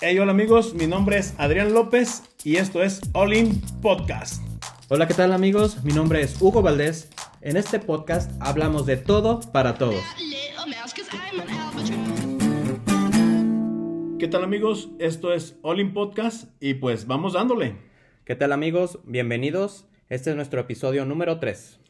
[0.00, 4.42] Hey, hola amigos, mi nombre es Adrián López y esto es All In Podcast.
[4.88, 5.84] Hola, ¿qué tal amigos?
[5.84, 7.10] Mi nombre es Hugo Valdés.
[7.42, 10.02] En este podcast hablamos de todo para todos.
[14.18, 14.88] ¿Qué tal amigos?
[14.98, 17.76] Esto es All In Podcast y pues vamos dándole.
[18.24, 19.00] ¿Qué tal amigos?
[19.04, 19.86] Bienvenidos.
[20.08, 21.80] Este es nuestro episodio número 3.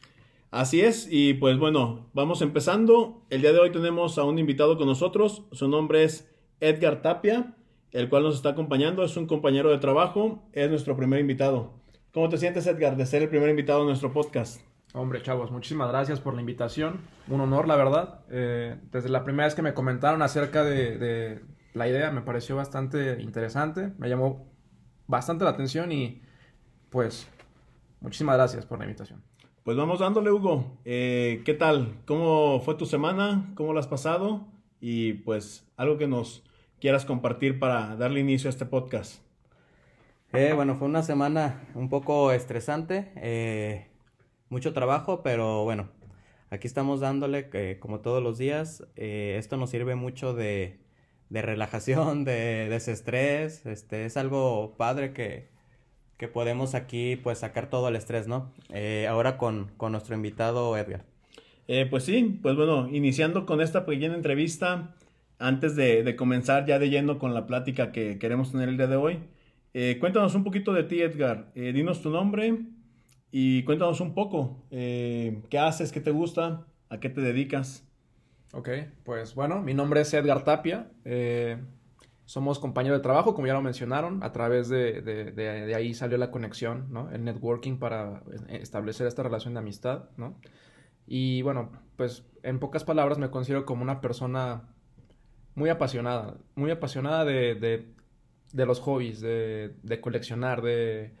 [0.49, 3.25] Así es, y pues bueno, vamos empezando.
[3.29, 5.43] El día de hoy tenemos a un invitado con nosotros.
[5.51, 7.53] Su nombre es Edgar Tapia,
[7.91, 9.03] el cual nos está acompañando.
[9.03, 11.73] Es un compañero de trabajo, es nuestro primer invitado.
[12.13, 14.61] ¿Cómo te sientes, Edgar, de ser el primer invitado de nuestro podcast?
[14.93, 17.01] Hombre, chavos, muchísimas gracias por la invitación.
[17.27, 18.21] Un honor, la verdad.
[18.29, 21.41] Eh, desde la primera vez que me comentaron acerca de, de
[21.73, 23.91] la idea, me pareció bastante interesante.
[23.97, 24.49] Me llamó
[25.07, 26.21] bastante la atención y
[26.89, 27.27] pues
[27.99, 29.21] muchísimas gracias por la invitación.
[29.67, 30.79] Pues vamos dándole, Hugo.
[30.85, 31.97] Eh, ¿Qué tal?
[32.05, 33.51] ¿Cómo fue tu semana?
[33.55, 34.47] ¿Cómo la has pasado?
[34.79, 36.41] Y pues algo que nos
[36.79, 39.21] quieras compartir para darle inicio a este podcast.
[40.31, 43.89] Eh, bueno, fue una semana un poco estresante, eh,
[44.47, 45.89] mucho trabajo, pero bueno,
[46.49, 48.87] aquí estamos dándole eh, como todos los días.
[48.95, 50.79] Esto nos sirve mucho de,
[51.27, 53.65] de relajación, de desestrés.
[53.65, 55.49] Este, es algo padre que,
[56.17, 58.51] que podemos aquí pues sacar todo el estrés, ¿no?
[58.69, 61.05] Eh, ahora con, con nuestro invitado Edgar.
[61.67, 64.95] Eh, pues sí, pues bueno, iniciando con esta pequeña entrevista,
[65.39, 68.87] antes de, de comenzar ya de lleno con la plática que queremos tener el día
[68.87, 69.19] de hoy,
[69.73, 71.51] eh, cuéntanos un poquito de ti, Edgar.
[71.53, 72.57] Eh, dinos tu nombre
[73.31, 77.87] y cuéntanos un poco eh, qué haces, qué te gusta, a qué te dedicas.
[78.53, 78.69] Ok,
[79.03, 80.89] pues bueno, mi nombre es Edgar Tapia.
[82.27, 84.21] Somos compañeros de trabajo, como ya lo mencionaron.
[84.21, 87.09] A través de, de- de- de ahí salió la conexión, ¿no?
[87.11, 90.37] El networking para eh, establecer esta relación de amistad, ¿no?
[91.07, 94.67] Y bueno, pues en pocas palabras me considero como una persona
[95.55, 97.87] muy apasionada, muy apasionada de, de-
[98.51, 101.13] de los hobbies, de, de coleccionar, de,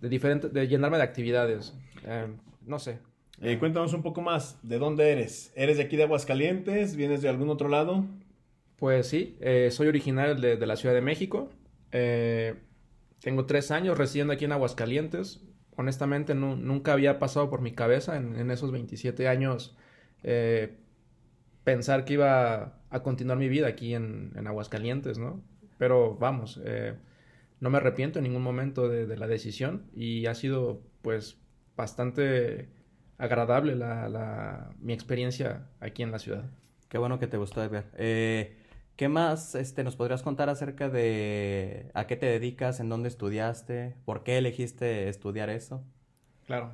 [0.00, 1.76] de diferentes, de llenarme de actividades.
[2.04, 2.28] Eh,
[2.64, 3.00] no sé.
[3.40, 5.52] Eh, cuéntanos un poco más, ¿de dónde eres?
[5.56, 6.94] ¿Eres de aquí de Aguascalientes?
[6.96, 8.04] ¿Vienes de algún otro lado?
[8.78, 11.50] Pues sí, eh, soy originario de, de la Ciudad de México.
[11.92, 12.54] Eh,
[13.20, 15.42] tengo tres años residiendo aquí en Aguascalientes.
[15.76, 19.76] Honestamente, nu- nunca había pasado por mi cabeza en, esos 27 años
[20.22, 20.78] eh,
[21.64, 25.42] pensar que iba a continuar mi vida aquí en, en Aguascalientes, ¿no?
[25.78, 26.60] Pero vamos,
[27.60, 31.38] no me arrepiento en ningún momento de, de la decisión y ha sido pues
[31.76, 32.68] bastante
[33.18, 36.50] agradable la, mi experiencia aquí en la ciudad.
[36.88, 37.86] Qué bueno que te gustó, Edgar.
[37.96, 38.57] Eh,
[38.98, 43.94] ¿qué más este, nos podrías contar acerca de a qué te dedicas, en dónde estudiaste,
[44.04, 45.84] por qué elegiste estudiar eso?
[46.46, 46.72] Claro.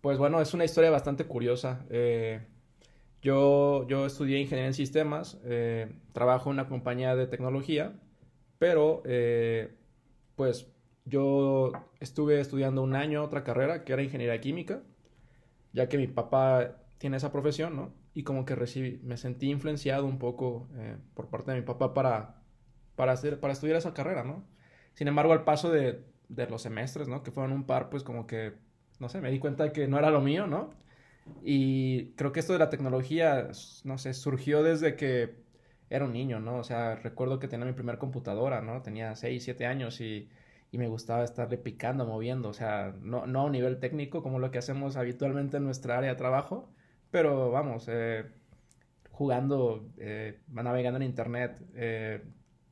[0.00, 1.84] Pues bueno, es una historia bastante curiosa.
[1.90, 2.40] Eh,
[3.20, 7.92] yo, yo estudié ingeniería en sistemas, eh, trabajo en una compañía de tecnología,
[8.58, 9.76] pero eh,
[10.36, 10.66] pues
[11.04, 14.80] yo estuve estudiando un año otra carrera que era ingeniería química,
[15.74, 17.99] ya que mi papá tiene esa profesión, ¿no?
[18.14, 21.94] Y como que recibí, me sentí influenciado un poco eh, por parte de mi papá
[21.94, 22.42] para,
[22.96, 24.44] para, hacer, para estudiar esa carrera, ¿no?
[24.94, 27.22] Sin embargo, al paso de, de los semestres, ¿no?
[27.22, 28.54] Que fueron un par, pues como que,
[28.98, 30.70] no sé, me di cuenta de que no era lo mío, ¿no?
[31.42, 33.48] Y creo que esto de la tecnología,
[33.84, 35.36] no sé, surgió desde que
[35.90, 36.56] era un niño, ¿no?
[36.56, 38.82] O sea, recuerdo que tenía mi primer computadora, ¿no?
[38.82, 40.28] Tenía 6, 7 años y,
[40.70, 44.38] y me gustaba estarle picando, moviendo, o sea, no, no a un nivel técnico como
[44.38, 46.72] lo que hacemos habitualmente en nuestra área de trabajo,
[47.10, 48.24] pero vamos, eh,
[49.10, 52.22] jugando, eh, navegando en internet, eh,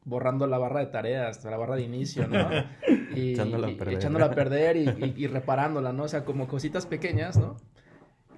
[0.05, 2.49] borrando la barra de tareas, la barra de inicio, ¿no?
[3.17, 3.95] Y, Echándola a y- perder.
[3.99, 6.05] echándola a perder y, y- y reparándola, ¿no?
[6.05, 7.57] O sea, como cositas pequeñas, ¿no?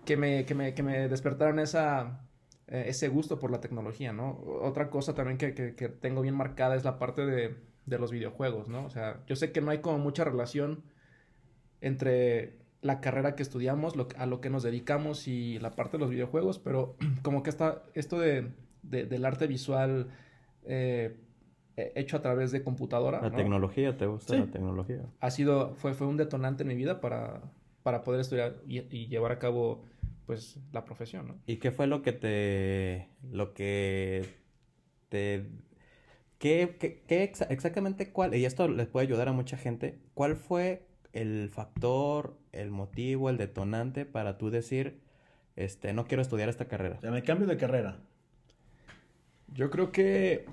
[0.04, 2.20] Que me, que me, que me despertaron esa,
[2.68, 4.38] eh, ese gusto por la tecnología, ¿no?
[4.62, 7.56] Otra cosa también que, que- que tengo bien marcada es la parte de,
[7.86, 8.84] de los videojuegos, ¿no?
[8.86, 10.84] O sea, yo sé que no hay como mucha relación
[11.80, 16.00] entre la carrera que estudiamos, lo, a lo que nos dedicamos y la parte de
[16.00, 18.52] los videojuegos, pero como que está esto de,
[18.82, 20.08] de- del arte visual
[20.64, 21.16] eh,
[21.76, 23.36] he- hecho a través de computadora, La ¿no?
[23.36, 24.40] tecnología, ¿te gusta Sí.
[24.40, 25.02] la tecnología?
[25.20, 27.42] ha sido, fue, fue un detonante en mi vida para,
[27.82, 29.84] para poder estudiar y, y llevar a cabo,
[30.26, 31.34] pues, la profesión, ¿no?
[31.46, 34.24] ¿Y qué fue lo que te, lo que
[35.10, 35.46] te,
[36.38, 40.36] qué, qué- qué exa- exactamente cuál, y esto les puede ayudar a mucha gente, cuál
[40.36, 45.00] fue el factor, el motivo, el detonante para tú decir,
[45.56, 46.96] este, no quiero estudiar esta carrera?
[46.98, 47.98] O sea, me cambio de carrera.
[49.48, 50.46] Yo creo que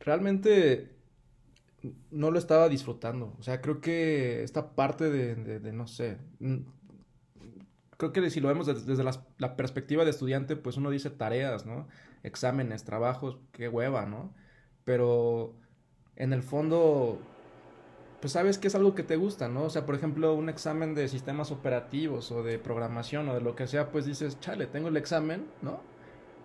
[0.00, 0.90] realmente
[2.10, 3.34] no lo estaba disfrutando.
[3.38, 6.18] O sea, creo que esta parte de, de- de, no sé,
[7.96, 11.10] creo que si lo vemos desde, desde las- la perspectiva de estudiante, pues uno dice
[11.10, 11.88] tareas, ¿no?
[12.22, 14.32] exámenes, trabajos, qué hueva, ¿no?
[14.84, 15.54] Pero
[16.16, 17.20] en el fondo,
[18.24, 19.64] pues sabes que es algo que te gusta, ¿no?
[19.64, 23.54] O sea, por ejemplo, un examen de sistemas operativos o de programación o de lo
[23.54, 25.82] que sea, pues dices, chale, tengo el examen, ¿no?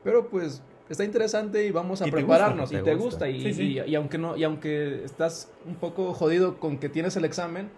[0.03, 3.47] Pero pues está interesante y vamos a prepararnos y te gusta, y,
[3.87, 7.69] y, aunque no y aunque estás un poco jodido con que tienes el examen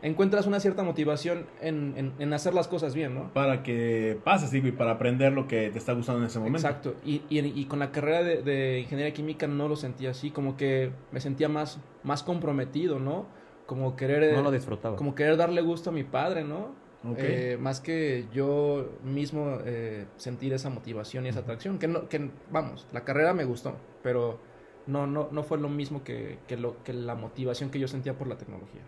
[0.00, 3.32] encuentras una cierta motivación en, en, hacer las cosas bien, ¿no?
[3.32, 6.58] Para que pases, digo, y para aprender lo que te está gustando en ese momento.
[6.58, 6.94] Exacto.
[7.04, 10.92] Y, y, con la carrera de, de, ingeniería química no lo sentía así, como que
[11.10, 13.39] me sentía más, más comprometido, ¿no?
[13.70, 14.34] Como querer...
[14.34, 14.96] No lo disfrutaba.
[14.96, 16.74] Como querer darle gusto a mi padre, ¿no?
[17.16, 21.78] Eh, más que yo mismo eh, sentir esa motivación y esa atracción.
[21.78, 24.40] Que, no, que, vamos, la carrera me gustó, pero
[24.88, 28.18] no, no, no fue lo mismo que, que, lo, que la motivación que yo sentía
[28.18, 28.80] por la tecnología.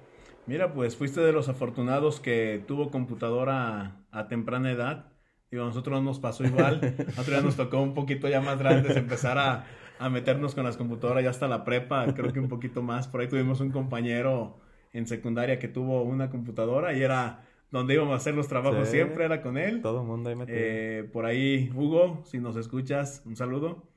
[0.46, 5.12] Mira, pues fuiste de los afortunados que tuvo computadora a, temprana edad.
[5.52, 6.80] Digo, a nosotros nos pasó igual.
[6.98, 9.64] A nosotros ya nos tocó un poquito ya más grandes empezar a,
[10.00, 13.06] a meternos con las computadoras ya hasta la prepa, creo que un poquito más.
[13.06, 14.60] Por ahí tuvimos un compañero
[14.92, 19.24] en secundaria que tuvo una computadora y era donde íbamos a hacer los trabajos siempre,
[19.24, 19.80] era con él.
[19.80, 20.58] Todo el mundo ahí metido.
[20.60, 23.88] Eh, por ahí, Hugo, si nos escuchas, un saludo.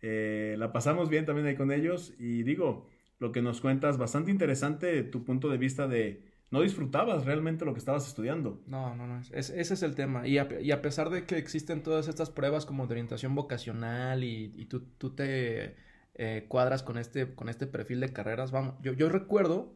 [0.00, 2.88] Eh, la pasamos bien también ahí con ellos y digo,
[3.20, 7.72] lo que nos cuentas, bastante interesante tu punto de vista de no disfrutabas realmente lo
[7.72, 8.60] que estabas estudiando.
[8.66, 10.26] No, no, no, ese es el tema.
[10.26, 14.22] Y a, y a, pesar de que existen todas estas pruebas como de orientación vocacional
[14.24, 15.76] y, y tú, tú, te
[16.14, 19.72] eh, cuadras con este, con este perfil de carreras, vamos, yo, yo recuerdo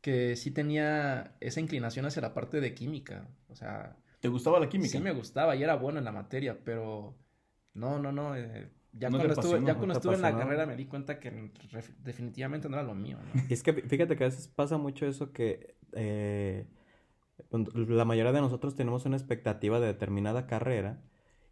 [0.00, 3.96] que sí tenía esa inclinación hacia la parte de química, o sea...
[4.20, 4.90] ¿Te gustaba la química?
[4.90, 7.16] Sí me gustaba y era bueno en la materia, pero
[7.74, 10.86] no, no, no, eh, ya cuando estuve, ya cuando estuve en la carrera me di
[10.86, 11.52] cuenta que
[12.02, 13.18] definitivamente no era lo mío.
[13.48, 16.66] Y es que fíjate que a veces pasa mucho eso que eh,
[17.50, 21.02] la mayoría de nosotros tenemos una expectativa de determinada carrera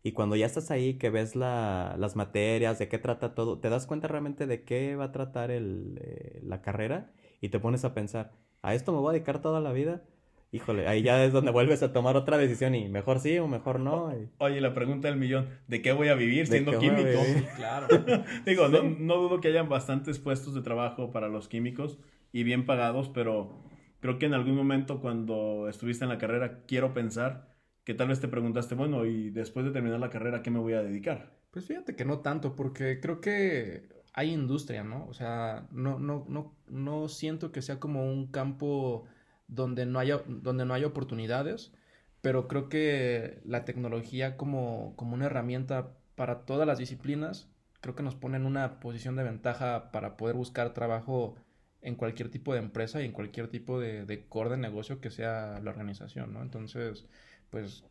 [0.03, 3.69] y cuando ya estás ahí, que ves la, las materias, de qué trata todo, te
[3.69, 7.85] das cuenta realmente de qué va a tratar el, eh, la carrera y te pones
[7.85, 8.33] a pensar,
[8.63, 10.03] ¿a esto me voy a dedicar toda la vida?
[10.51, 13.81] híjole, ahí ya es donde vuelves a tomar otra decisión y mejor sí o mejor
[13.81, 14.13] no.
[14.39, 17.23] Oye, la pregunta del millón, ¿de qué voy a vivir siendo químico?
[17.57, 17.87] claro.
[18.47, 21.99] Digo, no, no, dudo que hayan bastantes puestos de trabajo para los químicos
[22.33, 23.63] y bien pagados, pero
[24.01, 27.49] creo que en algún momento cuando estuviste en la carrera, quiero pensar
[27.85, 30.75] que tal vez te preguntaste, bueno, y después de terminar la carrera, ¿qué me voy
[30.75, 31.39] a dedicar?
[31.51, 33.89] Pues fíjate que no tanto, porque creo que
[34.19, 35.07] hay industria, ¿no?
[35.09, 39.05] O sea, no, no, no, no siento que sea como un campo
[39.47, 41.73] donde no haya, donde no hay oportunidades,
[42.21, 47.49] pero creo que la tecnología como, como una herramienta para todas las disciplinas,
[47.81, 51.37] creo que nos pone en una posición de ventaja para poder buscar trabajo
[51.81, 55.11] en cualquier tipo de empresa y en cualquier tipo de, de core de negocio que
[55.13, 56.43] sea la organización, ¿no?
[56.43, 57.07] Entonces,
[57.51, 57.85] pues,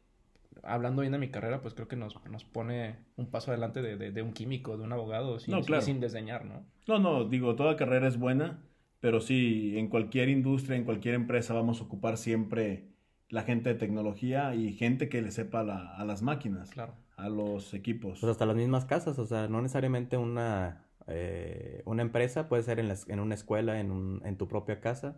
[0.64, 4.12] hablando bien de mi carrera, pues creo que nos, nos pone un paso adelante de,
[4.12, 6.66] de, un químico, de un abogado, sin, sin desdeñar, ¿no?
[6.88, 8.64] No, no, digo, toda carrera es buena,
[9.00, 12.90] pero sí, en cualquier industria, en cualquier empresa vamos a ocupar siempre
[13.30, 16.94] la gente de tecnología y gente que le sepa a las máquinas, claro.
[17.18, 18.20] a los equipos.
[18.20, 22.80] Pues hasta las mismas casas, o sea, no necesariamente una, eh, una empresa, puede ser
[22.80, 25.18] en, en una escuela, en, un, en tu propia casa,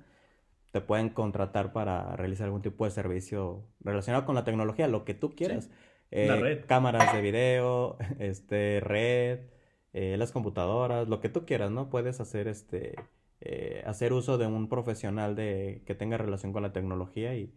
[0.72, 5.14] te pueden contratar para realizar algún tipo de servicio relacionado con la tecnología, lo que
[5.14, 5.70] tú quieras.
[6.12, 6.66] eh, red.
[6.66, 9.40] Cámaras de video, este, red,
[9.94, 11.90] eh, las computadoras, lo que tú quieras, ¿no?
[11.90, 12.96] Puedes hacer este
[13.42, 17.54] eh, hacer uso de un profesional de, que tenga relación con la tecnología y,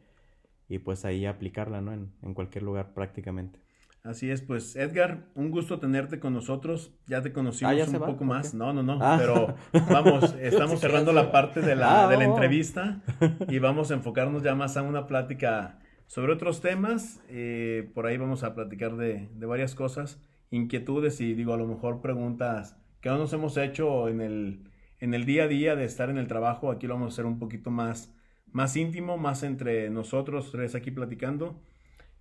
[0.68, 1.92] y pues ahí aplicarla, ¿no?
[1.92, 3.60] En, en, cualquier lugar prácticamente.
[4.04, 6.92] Así es, pues Edgar, un gusto tenerte con nosotros.
[7.06, 8.52] Ya te conocimos ah, un poco más.
[8.52, 9.16] No, no, no, ah.
[9.18, 9.54] pero
[9.90, 13.00] vamos, estamos cerrando la parte de la, ah, de la entrevista
[13.48, 17.22] y vamos a enfocarnos ya más a una plática sobre otros temas.
[17.28, 21.68] Eh, por ahí vamos a platicar de, de varias cosas, inquietudes y digo, a lo
[21.68, 25.84] mejor preguntas que no nos hemos hecho en el en el día a día de
[25.84, 28.14] estar en el trabajo, aquí lo vamos a hacer un poquito más,
[28.52, 31.60] más íntimo, más entre nosotros tres aquí platicando.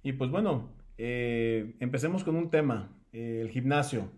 [0.01, 0.67] Y pues bueno,
[0.97, 4.11] eh, empecemos con un tema, eh, el gimnasio.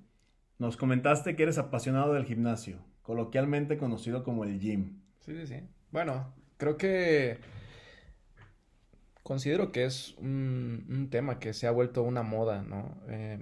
[0.59, 5.01] Nos comentaste que eres apasionado del gimnasio, coloquialmente conocido como el gym.
[5.21, 5.55] Sí, sí, sí.
[5.91, 7.37] Bueno, creo que
[9.23, 12.97] considero que es un, tema que se ha vuelto una moda, ¿no?
[13.07, 13.39] Eh,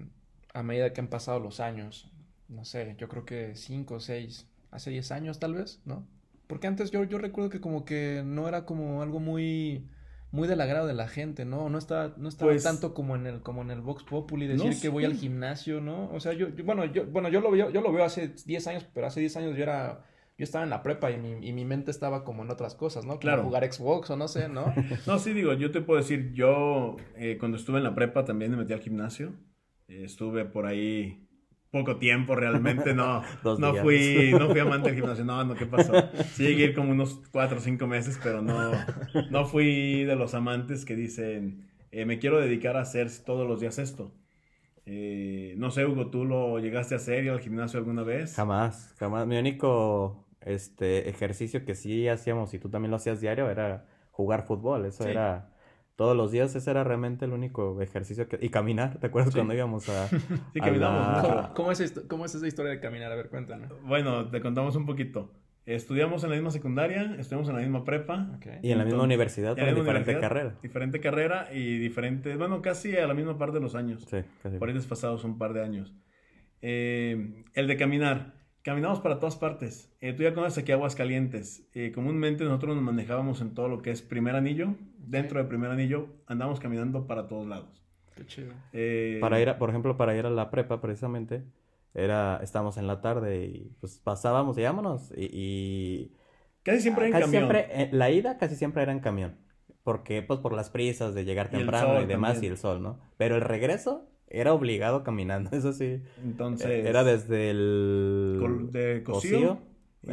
[0.54, 2.12] a medida que han pasado los años,
[2.48, 6.08] no sé, yo creo que cinco o seis hace 10 años tal vez, ¿no?
[6.48, 9.88] Porque antes yo, yo recuerdo que como que no era como algo muy
[10.32, 11.70] muy del agrado de la gente, ¿no?
[11.70, 14.80] No estaba, no estaba pues tanto como en el, como en el Vox Populi, decir
[14.82, 16.10] que voy al gimnasio, ¿no?
[16.14, 18.86] O sea, yo, bueno, yo, bueno, yo lo veo, yo lo veo hace 10 años,
[18.94, 20.06] pero hace 10 años yo era,
[20.38, 23.04] yo estaba en la prepa y mi, y mi mente estaba como en otras cosas,
[23.04, 23.12] ¿no?
[23.12, 23.44] Como claro.
[23.44, 24.74] jugar Xbox o no sé, ¿no?
[25.06, 28.52] no, sí, digo, yo te puedo decir, yo eh, cuando estuve en la prepa también
[28.52, 29.34] me metí al gimnasio,
[29.90, 31.28] eh, estuve por ahí
[31.72, 33.24] poco tiempo realmente, no,
[33.56, 33.76] no días.
[33.76, 36.10] fui, no fui amante del gimnasio, no, no, ¿qué pasó?
[36.32, 38.88] Sí llegué a ir como unos cuatro o cinco meses, pero no,
[39.30, 43.60] no fui de los amantes que dicen, eh, me quiero dedicar a hacer todos los
[43.62, 44.14] días esto.
[44.86, 48.48] Eh, no sé, Hugo, ¿tú lo llegaste a hacer, ir al gimnasio alguna vez?
[48.48, 49.28] Jamás, jamás.
[49.28, 54.44] Mi único este, ejercicio que sí hacíamos, y tú también lo hacías diario, era jugar
[54.46, 54.86] fútbol.
[54.86, 55.10] Eso Sí.
[55.10, 55.51] era
[56.02, 58.40] todos los días, ese era realmente el único ejercicio que...
[58.42, 59.38] Y caminar, ¿te acuerdas Sí.
[59.38, 60.08] cuando íbamos a...
[60.54, 61.22] Sí, a caminamos la-.
[61.22, 63.12] ¿Cómo, cómo es esto- ¿Cómo es esa historia de caminar?
[63.12, 63.72] A ver, cuéntanos.
[63.84, 65.32] Bueno, te contamos un poquito.
[65.68, 68.40] Estudiamos en la misma secundaria, estudiamos en la misma prepa.
[68.64, 70.56] Y en la misma universidad, pero en diferente universidad, carrera.
[70.64, 74.04] Diferente carrera y diferente, bueno, casi a la misma par de los años.
[74.10, 74.58] Sí, casi.
[74.58, 75.94] Por ahí desfasados un par de años.
[76.64, 78.41] Eh, el de caminar.
[78.64, 79.92] Caminamos para todas partes.
[80.02, 81.68] Eh, tú ya conoces aquí Aguascalientes.
[81.74, 84.76] Eh, comúnmente nosotros nos manejábamos en todo lo que es primer anillo.
[85.00, 87.82] Dentro de primer anillo andamos caminando para todos lados.
[88.16, 88.54] Qué chido.
[88.74, 91.44] Eh, Para ir, a- por ejemplo, para ir a la prepa, precisamente,
[91.96, 95.12] era, estábamos en la tarde y pues pasábamos y vámonos.
[95.18, 96.12] Y, y
[96.64, 97.42] Casi siempre en casi camión.
[97.52, 99.38] siempre, eh, la ida casi siempre era en camión.
[99.84, 102.52] Porque, pues, por las prisas de llegar temprano y demás también.
[102.52, 103.00] y el sol, ¿no?
[103.18, 106.02] Pero el regreso era obligado caminando, eso sí.
[106.24, 109.62] Entonces, Eh, Era desde el Col- de Cocío, Cocío,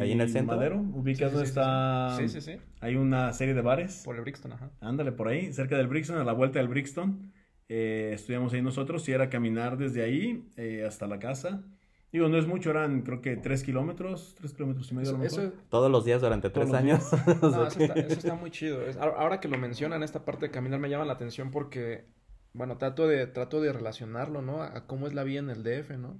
[0.01, 0.55] ahí en el centro.
[0.57, 0.79] Madero.
[0.79, 2.17] Ubicas Sí, donde sí, sí, está.
[2.17, 2.57] Sí, sí, sí.
[2.81, 4.01] Hay una serie de bares.
[4.05, 4.69] Por el Brixton, ajá.
[4.81, 7.31] Ándale, por ahí, cerca del Brixton, a la vuelta del Brixton.
[7.71, 11.63] Eh, estudiamos ahí nosotros y era caminar desde ahí eh, hasta la casa.
[12.11, 15.19] Digo, no es mucho, eran creo que tres kilómetros, tres kilómetros y medio a lo
[15.19, 15.39] mejor.
[15.43, 17.03] eso- Todos los días durante Todos tres años.
[17.43, 18.79] No, eso, está, eso está muy chido.
[18.99, 22.05] Ahora que lo mencionan, esta parte de caminar me llama la atención porque,
[22.53, 24.63] bueno, trato de, trato de relacionarlo, ¿no?
[24.63, 26.19] A cómo es la vida en el DF, ¿no?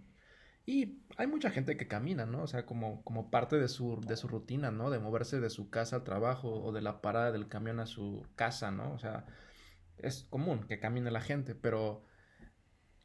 [0.66, 2.44] Y hay mucha gente que camina, ¿no?
[2.44, 4.92] O sea, como, como parte de su, de su rutina, ¿no?
[4.92, 8.26] De moverse de su casa al trabajo o de la parada del camión a su
[8.36, 8.94] casa, ¿no?
[8.94, 9.26] O sea,
[9.98, 12.04] es común que camine la gente, pero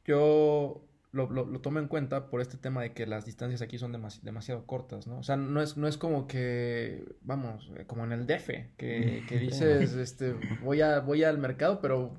[0.05, 3.79] yo lo, lo, lo tomo en cuenta por este tema de que las distancias aquí
[3.79, 5.19] son demasi- demasiado cortas, ¿no?
[5.19, 9.25] O sea, no es, no es como que, vamos, eh, como en el DF, que,
[9.29, 12.17] que dices, este, voy a, voy al mercado, pero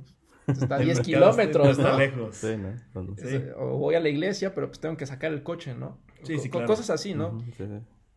[0.48, 1.98] está a El 10 mercado está- kilómetros, está ¿no?
[1.98, 2.36] lejos.
[2.36, 3.16] Sí, ¿no?
[3.18, 3.38] Sí.
[3.58, 5.98] O voy a la iglesia, pero pues tengo que sacar el coche, ¿no?
[6.24, 6.68] Sí, sí, claro.
[6.68, 7.40] Cosas así, ¿no?
[7.42, 7.64] Sí, sí.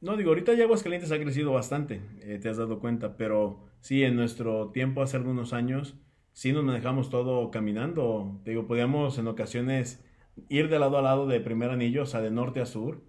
[0.00, 4.04] No, digo, ahorita ya Aguascalientes ha crecido bastante, eh, te has dado cuenta, pero sí,
[4.04, 5.96] en nuestro tiempo, hace algunos años,
[6.32, 8.40] sí nos manejamos todo caminando.
[8.44, 10.04] Te digo, podíamos en ocasiones
[10.48, 13.02] ir de lado a lado de primer anillo, o sea, de norte a sur,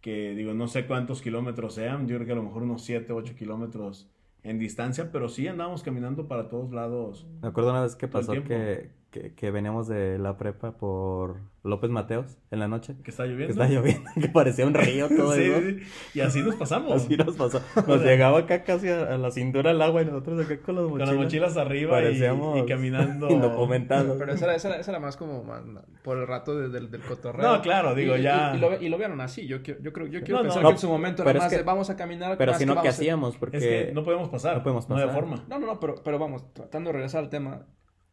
[0.00, 3.12] que digo, no sé cuántos kilómetros sean, yo creo que a lo mejor unos 7,
[3.12, 4.08] 8 kilómetros
[4.42, 7.26] en distancia, pero sí andábamos caminando para todos lados.
[7.42, 11.90] Me acuerdo una vez que pasó que, que, que veníamos de la prepa por López
[11.90, 12.94] Mateos en la noche.
[13.02, 13.52] Que está Que lloviendo.
[13.52, 15.60] estaba lloviendo, que parecía un río todo Sí, eso.
[15.60, 15.78] sí,
[16.14, 16.92] y así nos pasamos.
[16.92, 17.60] Así nos pasó.
[17.86, 20.82] Nos llegaba acá casi a, a la cintura el agua y nosotros acá con las
[20.84, 21.08] Con mochilas.
[21.08, 23.30] las mochilas arriba y, Parecíamos y caminando.
[23.30, 24.16] indocumentados.
[24.18, 25.62] Pero esa era, esa era- esa era más como más-
[26.02, 27.50] por el rato de- del, del cotorreo.
[27.56, 28.52] No, claro, digo, Y- y- ya.
[28.54, 29.46] Y, lo, y lo vieron así.
[29.46, 31.40] Yo, quiero- yo creo, yo quiero No, no, pensar no, que en su momento era
[31.40, 32.36] más que- de, vamos a caminar.
[32.36, 33.36] Pero si que no, ¿qué hacíamos?
[33.38, 34.56] Porque Es que no podemos pasar.
[34.58, 35.14] No podemos No hay pasar.
[35.18, 35.44] forma.
[35.48, 37.66] No, no, no, pero, pero vamos, tratando de regresar al tema,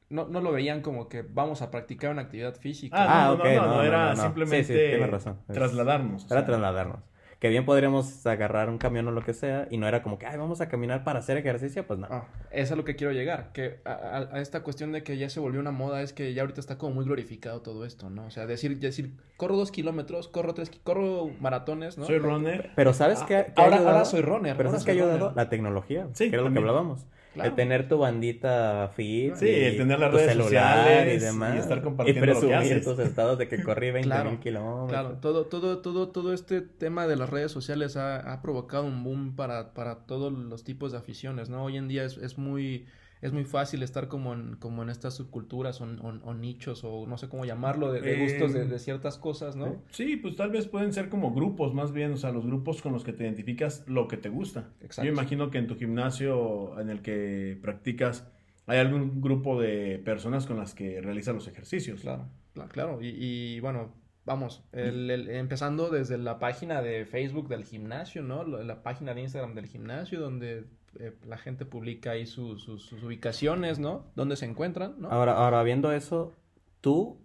[0.09, 2.95] no, no lo veían como que vamos a practicar una actividad física.
[2.97, 4.21] Ah, Ah, no, ok, no, no, no, no, no, era no, no.
[4.24, 5.39] simplemente Sí, sí, tienes razón.
[5.47, 6.24] Es- trasladarnos.
[6.24, 7.00] o era sea, trasladarnos.
[7.39, 10.25] Que bien podríamos agarrar un camión o lo que sea y no era como que,
[10.25, 12.07] ay, vamos a caminar para hacer ejercicio, pues no.
[12.09, 15.03] Ah, eso es a lo que quiero llegar, que a, a- a esta cuestión de
[15.03, 17.85] que ya se volvió una moda es que ya ahorita está como muy glorificado todo
[17.85, 18.25] esto, ¿no?
[18.25, 22.05] O sea, decir, decir, corro dos kilómetros, corro tres, corro maratones, ¿no?
[22.05, 22.71] Soy runner.
[22.75, 23.89] Pero ¿sabes Ah, qué, ahora, ayudado?
[23.89, 24.55] ahora soy runner.
[24.55, 25.33] Pero ahora ¿sabes qué ha ayudado?
[25.35, 27.05] La tecnología, Sí, que era lo que hablábamos.
[27.36, 27.50] Claro.
[27.50, 31.56] El tener tu bandita fit Sí, el tener las tu redes sociales y demás.
[31.56, 32.84] y estar compartiendo Y lo que presumir haces.
[32.86, 34.89] tus estados de que corrí 20 Claro, mil kilómetros.
[34.89, 39.04] Claro, todo, todo, todo, todo este tema de las redes sociales ha, ha provocado un
[39.04, 41.63] boom para, para todos los tipos de aficiones, ¿no?
[41.65, 42.88] Hoy en día es, es muy,
[43.25, 47.05] es muy fácil estar como en, como en estas subculturas o, o- o nichos o
[47.08, 49.82] no sé cómo llamarlo, de, de gustos de, Eh, de ciertas cosas, ¿no?
[49.91, 52.94] Sí, pues tal vez pueden ser como grupos, más bien, o sea, los grupos con
[52.94, 54.70] los que te identificas lo que te gusta.
[54.82, 55.08] Exacto.
[55.08, 58.27] Yo imagino que en tu gimnasio en el que practicas
[58.67, 62.01] hay algún grupo de personas con las que realizas los ejercicios.
[62.01, 63.01] Claro, claro, claro.
[63.01, 63.94] Y, y, bueno,
[64.25, 68.44] vamos, el- el- empezando desde la página de Facebook del gimnasio, ¿no?
[68.44, 70.65] La página de Instagram del gimnasio, donde
[71.00, 74.06] eh, la gente publica ahí sus, sus, sus ubicaciones, ¿no?
[74.16, 75.10] Dónde se encuentran, ¿no?
[75.10, 76.34] Ahora, ahora viendo eso,
[76.82, 77.20] tú,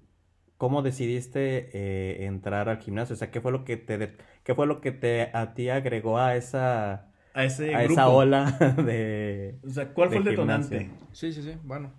[0.59, 3.15] ¿cómo decidiste eh, entrar al gimnasio?
[3.15, 5.69] O sea, ¿qué fue lo que te, de- qué fue lo que te a ti
[5.71, 7.93] agregó a esa, A ese a grupo.
[7.93, 8.45] esa ola
[8.87, 9.59] de...
[9.62, 10.79] O sea, ¿cuál fue el de detonante?
[10.79, 11.09] gimnasio.
[11.12, 11.55] Sí, sí, sí.
[11.65, 11.93] Bueno,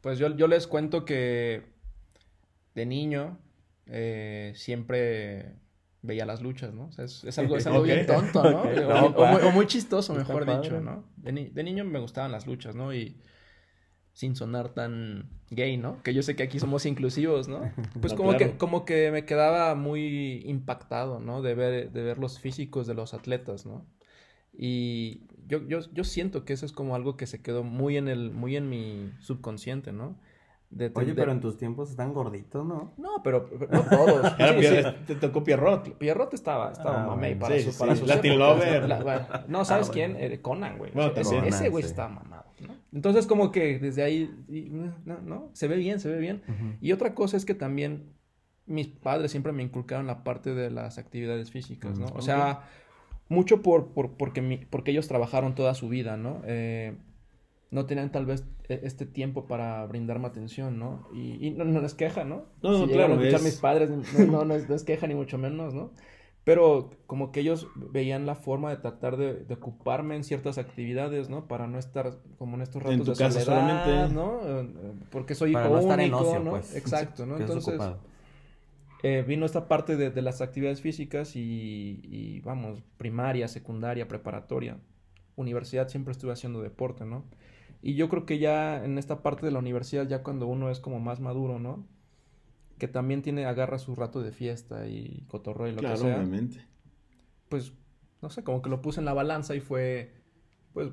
[0.00, 1.64] pues yo, yo les cuento que
[2.74, 3.38] de niño
[3.86, 5.54] eh, siempre
[6.02, 6.86] veía las luchas, ¿no?
[6.86, 8.62] O sea, es, es algo, es algo bien tonto, ¿no?
[8.62, 10.62] O, No, o muy, pa- o muy chistoso, Está mejor padre.
[10.62, 11.04] dicho, ¿no?
[11.16, 12.92] De, ni- de niño me gustaban las luchas, ¿no?
[12.94, 13.16] Y
[14.12, 16.02] sin sonar tan gay, ¿no?
[16.02, 17.60] Que yo sé que aquí somos inclusivos, ¿no?
[18.00, 18.52] Pues No, como claro.
[18.52, 21.42] que como que me quedaba muy impactado, ¿no?
[21.42, 23.84] De ver de ver los físicos de los atletas, ¿no?
[24.52, 28.08] Y yo, yo, yo siento que eso es como algo que se quedó muy en
[28.08, 30.16] el muy en mi subconsciente, ¿no?
[30.70, 32.92] De, Oye, de- pero en tus tiempos están gorditos, ¿no?
[32.98, 34.32] No, pero, pero no todos.
[34.38, 34.96] Era Sí, Pierre- sí.
[35.06, 35.94] te tocó Pierrot.
[35.96, 38.82] Pierrot estaba, estaba Ah, mamey para, Sí, su, para sí, sus Latin épocas, Lover.
[38.82, 38.86] ¿no?
[38.88, 40.16] La- bueno, no, ¿sabes Ah, quién?
[40.18, 40.92] Eh, Conan, güey.
[40.92, 42.74] Bueno, ese güey estaba mamado, ¿no?
[42.92, 46.42] Entonces, como que desde ahí, y, no, no, se ve bien, se ve bien.
[46.82, 48.12] Y otra cosa es que también
[48.66, 52.06] mis padres siempre me inculcaron la parte de las actividades físicas, ¿no?
[52.14, 52.60] O sea,
[53.30, 56.42] mucho por, por, porque, mi- porque ellos trabajaron toda su vida, ¿no?
[56.44, 56.94] Eh,
[57.70, 61.08] no tenían tal vez e- este tiempo para brindarme atención, ¿no?
[61.14, 62.44] Y, y no, no es queja, ¿no?
[62.62, 64.74] No, no, si llegan a claro, escuchar es- mis padres, no, no, no es, no
[64.74, 65.92] es queja ni mucho menos, ¿no?
[66.44, 71.28] Pero como que ellos veían la forma de tratar de, de ocuparme en ciertas actividades,
[71.28, 71.46] ¿no?
[71.46, 74.14] Para no estar como en estos En ratos tu de casa soledad, solamente.
[74.14, 74.40] ¿no?
[74.44, 74.68] Eh,
[75.10, 76.50] Porque soy hijo Para no estar en único, ocio, ¿no?
[76.52, 76.74] pues.
[76.76, 77.36] Exacto, ¿no?
[77.36, 77.78] Entonces,
[79.02, 84.78] eh, vino esta parte de, de las actividades físicas y, y, vamos, primaria, secundaria, preparatoria.
[85.36, 87.24] Universidad siempre estuve haciendo deporte, ¿no?
[87.82, 90.80] Y yo creo que ya en esta parte de la universidad, ya cuando uno es
[90.80, 91.86] como más maduro, ¿no?
[92.78, 96.16] Que también tiene, agarra su rato de fiesta y cotorreo y lo Claro, que sea.
[96.18, 96.64] obviamente.
[97.48, 97.72] Pues,
[98.20, 100.12] no sé, como que lo puse en la balanza y fue,
[100.74, 100.90] pues,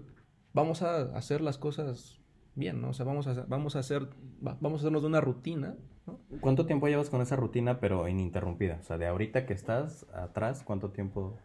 [0.53, 2.19] vamos a hacer las cosas
[2.55, 2.89] bien, ¿no?
[2.89, 4.03] O sea, vamos a, vamos a hacer,
[4.45, 5.75] va- vamos a hacernos de una rutina,
[6.07, 6.19] ¿no?
[6.41, 8.77] ¿Cuánto tiempo llevas con esa rutina, pero ininterrumpida?
[8.79, 11.37] O sea, de ahorita que estás atrás, ¿cuánto tiempo?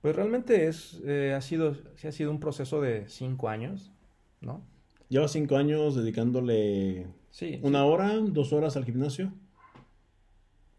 [0.00, 3.92] Pues realmente es, eh, ha sido, sí ha sido un proceso de cinco años,
[4.40, 4.62] ¿no?
[5.08, 7.58] Llevas cinco años dedicándole Sí.
[7.62, 9.32] una hora, dos horas al gimnasio.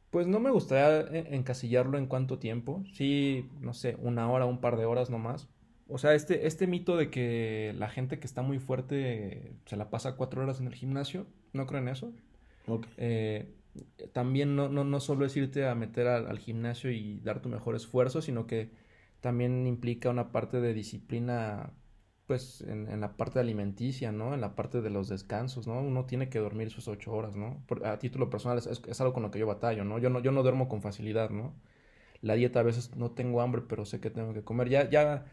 [0.10, 2.84] Pues no me gustaría eh, encasillarlo en cuánto tiempo.
[2.94, 5.50] Sí, no sé, una hora, un par de horas nomás.
[5.88, 9.90] O sea, este, este mito de que la gente que está muy fuerte se la
[9.90, 12.12] pasa cuatro horas en el gimnasio, no creo en eso.
[12.98, 13.54] Eh,
[14.14, 17.50] también no, no, no solo es irte a meter al, al gimnasio y dar tu
[17.50, 18.72] mejor esfuerzo, sino que
[19.22, 21.72] también implica una parte de disciplina,
[22.28, 24.34] pues, en, en la parte alimenticia, ¿no?
[24.34, 25.80] En la parte de los descansos, ¿no?
[25.82, 27.64] Uno tiene que dormir sus ocho horas, ¿no?
[27.68, 30.00] Por- a título personal es, es- es algo con lo que yo batallo, ¿no?
[30.00, 31.54] Yo no, yo no duermo con facilidad, ¿no?
[32.22, 34.70] La dieta a veces no tengo hambre, pero sé que tengo que comer.
[34.70, 35.26] Ya, ya,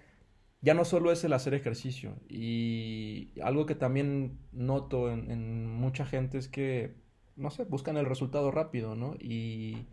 [0.61, 2.17] ya no solo es el hacer ejercicio.
[2.29, 6.95] Y algo que también noto en, en mucha gente es que,
[7.37, 9.15] no sé, buscan el resultado rápido, ¿no?
[9.21, 9.87] Y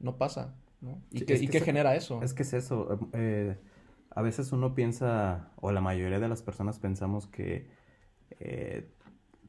[0.00, 1.02] no pasa, ¿no?
[1.10, 2.22] ¿Y, Sí, qué, es y que qué eso- genera eso?
[2.22, 2.98] Es que es eso.
[3.12, 3.56] eh,
[4.14, 7.68] a veces uno piensa, o la mayoría de las personas pensamos que
[8.40, 8.88] eh,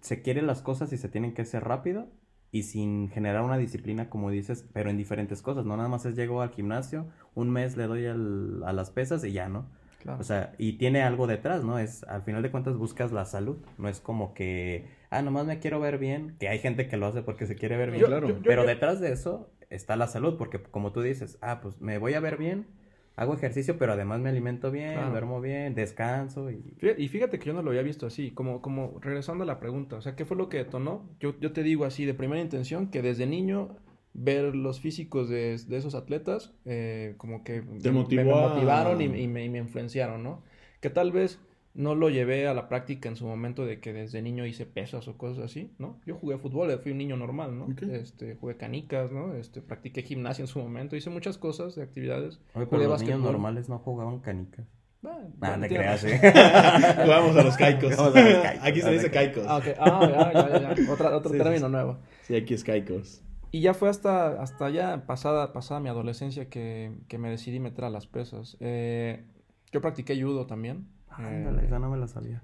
[0.02, 2.08] se quieren las cosas y se tienen que hacer rápido
[2.52, 5.66] y sin generar una disciplina, como dices, pero en diferentes cosas.
[5.66, 9.24] No nada más es llego al gimnasio, un mes le doy al- a las pesas
[9.24, 9.66] y ya, ¿no?
[10.02, 10.20] Claro.
[10.20, 11.80] O sea, y tiene algo detrás, ¿no?
[11.80, 13.58] Es, al final de cuentas buscas la salud.
[13.78, 17.08] No es como que, ah, nomás me quiero ver bien, que hay gente que lo
[17.08, 18.02] hace porque se quiere ver bien.
[18.02, 18.28] Yo- claro.
[18.28, 21.80] yo- Pero yo- detrás de eso está la salud, porque como tú dices, ah, pues
[21.82, 22.68] me voy a ver bien,
[23.16, 25.12] hago ejercicio, pero además me alimento bien, Claro.
[25.12, 26.76] duermo bien, descanso y...
[26.80, 29.60] Fíjate- Y fíjate que yo no lo había visto así, como, como regresando a la
[29.60, 31.08] pregunta, o sea, ¿qué fue lo que detonó?
[31.20, 33.76] Yo, yo te digo así, de primera intención, que desde niño
[34.14, 38.48] ver los físicos de, de esos atletas, eh, como que Te me- motivó me, a-
[38.50, 40.44] motivaron y, y me, y me influenciaron, ¿no?
[40.82, 41.40] Que tal vez
[41.76, 45.08] no lo llevé a la práctica en su momento de que desde niño hice pesas
[45.08, 46.00] o cosas así, ¿no?
[46.06, 47.68] Yo jugué fútbol, fui un niño normal, ¿no?
[47.92, 49.34] Este, jugué canicas, ¿no?
[49.36, 52.36] Este, practiqué gimnasia en su momento, hice muchas cosas de actividades.
[52.54, 54.66] Oye, Jugué pero los niños normales no jugaban canicas.
[55.02, 56.04] Bueno, Nah, bueno, te tiene creas.
[56.06, 56.20] ¿eh?
[57.04, 57.94] Jugamos a los caicos.
[57.96, 59.44] Jugamos a los caicos, Aquí se dice caicos.
[59.48, 59.66] Ah, ok.
[59.78, 60.92] Ah, ya, ya, ya.
[60.94, 61.72] Otra- otro Sí, término sí.
[61.72, 61.98] nuevo.
[62.22, 63.22] Sí, aquí es caicos.
[63.52, 67.84] Y ya fue hasta, hasta ya pasada, pasada mi adolescencia que, que me decidí meter
[67.84, 68.56] a las pesas.
[68.62, 69.26] Eh,
[69.72, 70.88] yo practiqué judo también.
[71.20, 72.44] Eh, Ándale, esa no me la sabía.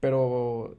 [0.00, 0.78] pero,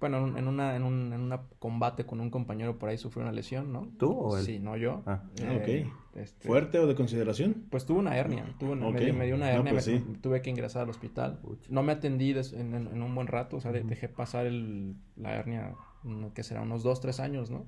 [0.00, 2.98] bueno, en, un- en una, en un en una combate con un compañero por ahí
[2.98, 3.88] sufrí una lesión, ¿no?
[3.98, 4.44] ¿Tú o él?
[4.44, 5.02] Sí, no yo.
[5.06, 5.22] Ah.
[5.46, 5.86] Ah, ok.
[6.16, 7.66] este, ¿Fuerte o de consideración?
[7.70, 9.98] Pues tuve una hernia, tuve una- me, dio, me dio una No, hernia, pues me-
[9.98, 10.04] sí.
[10.20, 11.40] tuve que ingresar al hospital.
[11.68, 14.96] No me atendí des- en, en- en un buen rato, o sea, dejé pasar el,
[15.16, 17.66] la hernia, mm, que será unos dos, tres años, ¿no?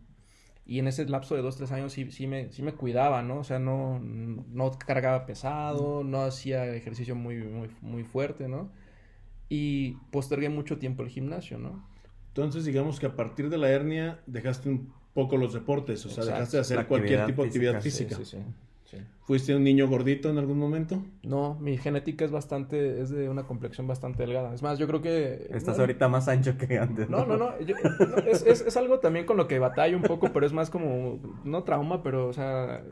[0.66, 3.38] Y en ese lapso de dos, tres años sí, sí, me, sí me cuidaba, ¿no?
[3.38, 8.70] O sea, no, no cargaba pesado, no hacía ejercicio muy, muy, muy fuerte, ¿no?
[9.48, 11.86] Y postergué mucho tiempo el gimnasio, ¿no?
[12.28, 16.24] Entonces, digamos que a partir de la hernia dejaste un poco los deportes, o sea,
[16.24, 16.32] Exacto.
[16.34, 18.16] dejaste de hacer cualquier tipo de actividad física.
[18.16, 18.42] física.
[18.42, 18.50] Sí,
[18.90, 19.02] sí, sí.
[19.22, 21.04] ¿Fuiste un niño gordito en algún momento?
[21.22, 24.52] No, mi genética es bastante, es de una complexión bastante delgada.
[24.52, 25.46] Es más, yo creo que...
[25.50, 27.08] Estás no, ahorita más ancho que antes.
[27.08, 27.58] No, no, no.
[27.60, 27.76] yo-
[28.08, 30.68] no, es, es, es algo también con lo que batallo un poco, pero es más
[30.70, 32.82] como, no trauma, pero, o sea...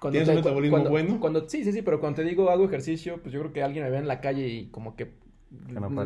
[0.00, 1.18] Cuando ¿Tienes un metabolismo cuando- bueno?
[1.20, 3.84] Cuando, sí, sí, sí, pero cuando te digo hago ejercicio, pues yo creo que alguien
[3.84, 5.12] me ve en la calle y como que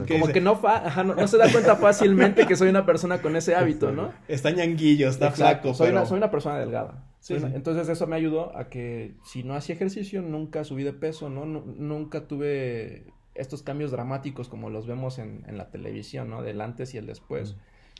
[0.08, 0.60] como que no,
[1.04, 4.12] no, se da cuenta fácilmente que soy una persona con ese hábito, ¿no?
[4.28, 5.74] Está ñanguillo, está flaco.
[5.74, 7.04] Soy, una, soy una persona delgada.
[7.28, 11.44] Entonces eso me ayudó a que si no hacía ejercicio, nunca subí de peso, ¿no?
[11.44, 16.42] nunca tuve estos cambios dramáticos como los vemos en, la televisión, ¿no?
[16.42, 17.56] Del antes y el después.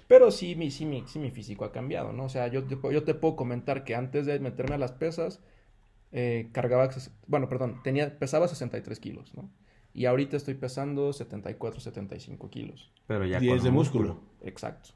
[0.07, 2.25] Pero sí mi, sí, mi, sí, mi físico ha cambiado, ¿no?
[2.25, 5.41] O sea, yo, yo te puedo comentar que antes de meterme a las pesas,
[6.13, 6.89] eh, cargaba,
[7.27, 9.51] bueno, perdón, tenía, pesaba 63 kilos, ¿no?
[9.99, 12.89] Y ahorita estoy pesando 74, 75 kilos.
[13.09, 14.21] Pero ya y es de músculo.
[14.43, 14.91] Exacto.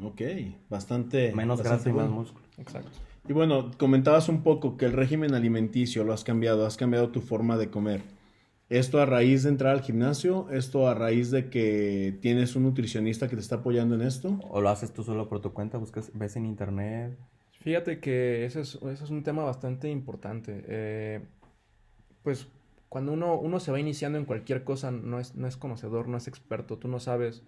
[0.00, 0.22] Ok,
[0.70, 1.34] bastante.
[1.34, 2.46] Menos grasa y más músculo.
[2.56, 2.92] Exacto.
[3.28, 7.22] Y bueno, comentabas un poco que el régimen alimenticio lo has cambiado, has cambiado tu
[7.22, 8.02] forma de comer.
[8.68, 10.48] ¿Esto a raíz de entrar al gimnasio?
[10.52, 14.38] ¿Esto a raíz de que tienes un nutricionista que te está apoyando en esto?
[14.48, 15.76] ¿O lo haces tú solo por tu cuenta?
[15.76, 17.18] ¿Buscas, ves en internet?
[17.62, 20.62] Fíjate que ese es, es un tema bastante importante.
[20.68, 21.20] Eh,
[22.22, 22.46] pues
[22.88, 26.16] cuando uno, uno se va iniciando en cualquier cosa, no es, no es conocedor, no
[26.16, 27.42] es experto, tú no sabes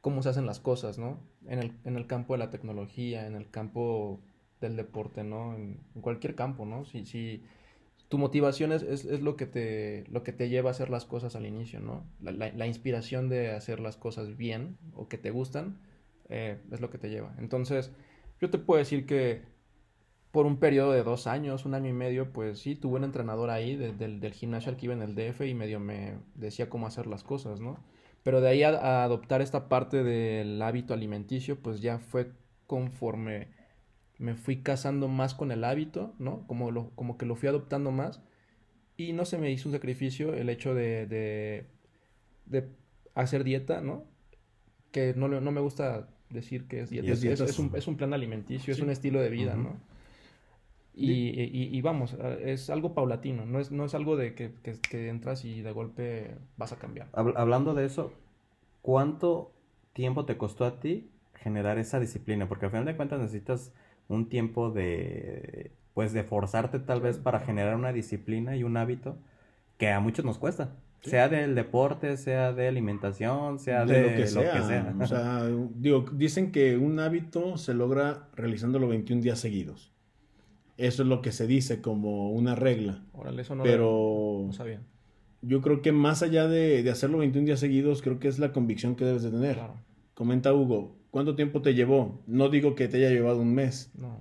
[0.00, 1.18] cómo se hacen las cosas, ¿no?
[1.46, 4.20] En el, en el campo de la tecnología, en el campo
[4.60, 5.54] del deporte, ¿no?
[5.54, 6.84] En, cualquier campo, ¿no?
[6.84, 7.42] Si, si,
[8.08, 11.36] tu motivación es, es, lo, que te, lo que te lleva a hacer las cosas
[11.36, 12.04] al inicio, ¿no?
[12.20, 15.78] La, la, inspiración de hacer las cosas bien o que te gustan
[16.28, 17.34] eh, es lo que te lleva.
[17.38, 17.92] Entonces,
[18.40, 19.42] yo te puedo decir que
[20.30, 23.50] por un periodo de dos años, un año y medio, pues sí, tuve un entrenador
[23.50, 26.86] ahí del, del gimnasio al que iba en el DF y medio me decía cómo
[26.86, 27.78] hacer las cosas, ¿no?
[28.22, 32.32] Pero de ahí a, a adoptar esta parte del hábito alimenticio, pues ya fue
[32.66, 33.48] conforme
[34.18, 36.46] me fui casando más con el hábito, ¿no?
[36.46, 38.20] Como, lo, como que lo fui adoptando más
[38.96, 41.66] y no se me hizo un sacrificio el hecho de, de,
[42.46, 42.68] de
[43.14, 44.04] hacer dieta, ¿no?
[44.90, 48.72] Que no, no me gusta decir que es dieta, es, un, es, un, plan alimenticio,
[48.72, 49.80] es un estilo de vida, ¿no?
[51.00, 55.08] Y, y, vamos, es algo paulatino, no es, no es algo de que, que, que
[55.08, 57.08] entras y de golpe vas a cambiar.
[57.12, 58.12] Hablando de eso,
[58.82, 59.52] ¿cuánto
[59.92, 62.48] tiempo te costó a ti generar esa disciplina?
[62.48, 63.72] Porque al final de cuentas necesitas
[64.08, 69.16] un tiempo de, pues, de forzarte tal vez para generar una disciplina y un hábito
[69.76, 70.74] que a muchos nos cuesta.
[71.00, 74.94] Sea del deporte, sea de alimentación, sea de, lo, que, sea.
[75.00, 75.44] O sea,
[75.76, 79.92] digo, dicen que un hábito se logra realizándolo 21 días seguidos.
[80.78, 83.04] Eso es lo que se dice como una regla.
[83.12, 84.80] Órale, eso no Pero no sabía.
[85.42, 88.52] yo creo que más allá de, de, hacerlo 21 días seguidos, creo que es la
[88.52, 89.58] convicción que debes de tener.
[90.14, 92.22] Comenta Hugo, ¿Cuánto tiempo te llevó?
[92.26, 93.90] No digo que te haya llevado un mes.
[93.94, 94.20] No.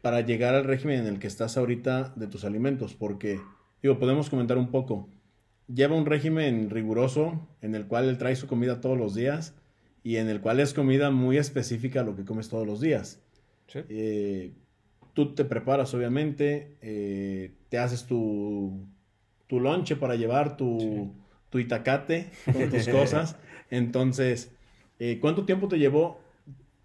[0.00, 3.40] Para llegar al régimen en el que estás ahorita de tus alimentos, porque,
[3.82, 5.08] digo, podemos comentar un poco.
[5.66, 9.54] Lleva un régimen riguroso en el cual él trae su comida todos los días
[10.02, 13.20] y en el cual es comida muy específica a lo que comes todos los días.
[13.66, 13.80] Sí.
[13.88, 14.52] Eh,
[15.16, 18.86] tú te preparas, obviamente, eh, te haces tu,
[19.48, 21.12] tu lonche para llevar tu,
[21.50, 23.36] tu itacate con tus cosas.
[23.70, 24.52] Entonces,
[24.98, 26.20] eh, ¿Cuánto tiempo te llevó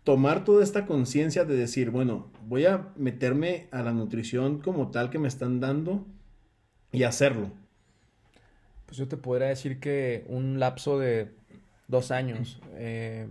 [0.04, 5.10] tomar toda esta conciencia de decir, bueno, voy a meterme a la nutrición como tal
[5.10, 6.06] que me están dando
[6.92, 7.52] y hacerlo?
[8.86, 11.32] Pues yo te podría decir que un lapso de
[11.88, 12.60] dos años.
[12.74, 13.30] Eh,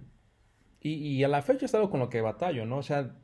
[0.83, 2.79] y, a la fecha he estado con lo que batallo, ¿no?
[2.79, 3.15] O sea,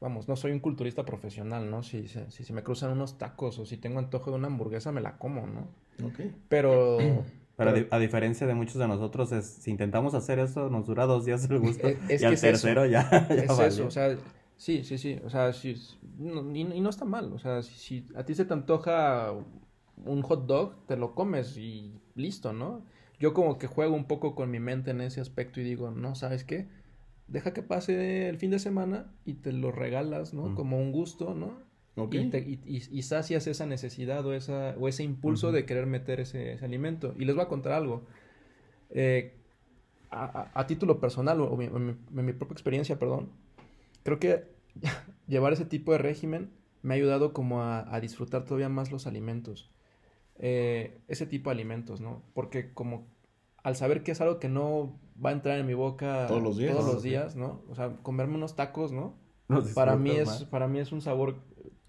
[0.00, 1.82] vamos, no soy un culturista profesional, ¿no?
[1.82, 4.92] Si, si, si se me cruzan unos tacos o si tengo antojo de una hamburguesa,
[4.92, 5.68] me la como, ¿no?
[6.06, 6.20] Ok.
[6.48, 6.98] Pero
[7.58, 11.24] pero a, diferencia de muchos de nosotros, es, si intentamos hacer eso, nos dura dos
[11.24, 11.88] días el gusto.
[12.08, 14.16] y al tercero ya, ya Es eso, o sea,
[14.56, 15.18] sí, sí, sí.
[15.24, 15.74] O sea, sí,
[16.54, 17.32] y, no está mal.
[17.32, 19.34] O sea, si, a ti se te antoja
[20.04, 22.84] un hot dog, te lo comes y listo, ¿no?
[23.18, 26.14] Yo como que juego un poco con mi mente en ese aspecto y digo, no,
[26.14, 26.68] ¿sabes qué?
[27.28, 30.54] Deja que pase el fin de semana y te lo regalas, ¿no?
[30.54, 31.68] Como un gusto, ¿no?
[32.10, 37.14] Y, sacias esa necesidad o, esa, o ese impulso de querer meter ese, alimento.
[37.18, 38.06] Y les voy a contar algo.
[38.90, 39.34] Eh,
[40.10, 43.30] a, título personal, o en mi, propia experiencia, perdón,
[44.04, 44.44] creo que
[45.26, 46.50] llevar ese tipo de régimen
[46.82, 49.70] me ha ayudado como a, disfrutar todavía más los alimentos.
[50.38, 52.22] Eh, ese tipo de alimentos, ¿no?
[52.32, 53.08] Porque como
[53.64, 56.56] al saber que es algo que no va a entrar en mi boca todos los
[56.56, 57.62] días, todos los días ¿no?
[57.68, 59.16] O sea, comerme unos tacos, ¿no?
[59.74, 61.36] para mí es para mí es un sabor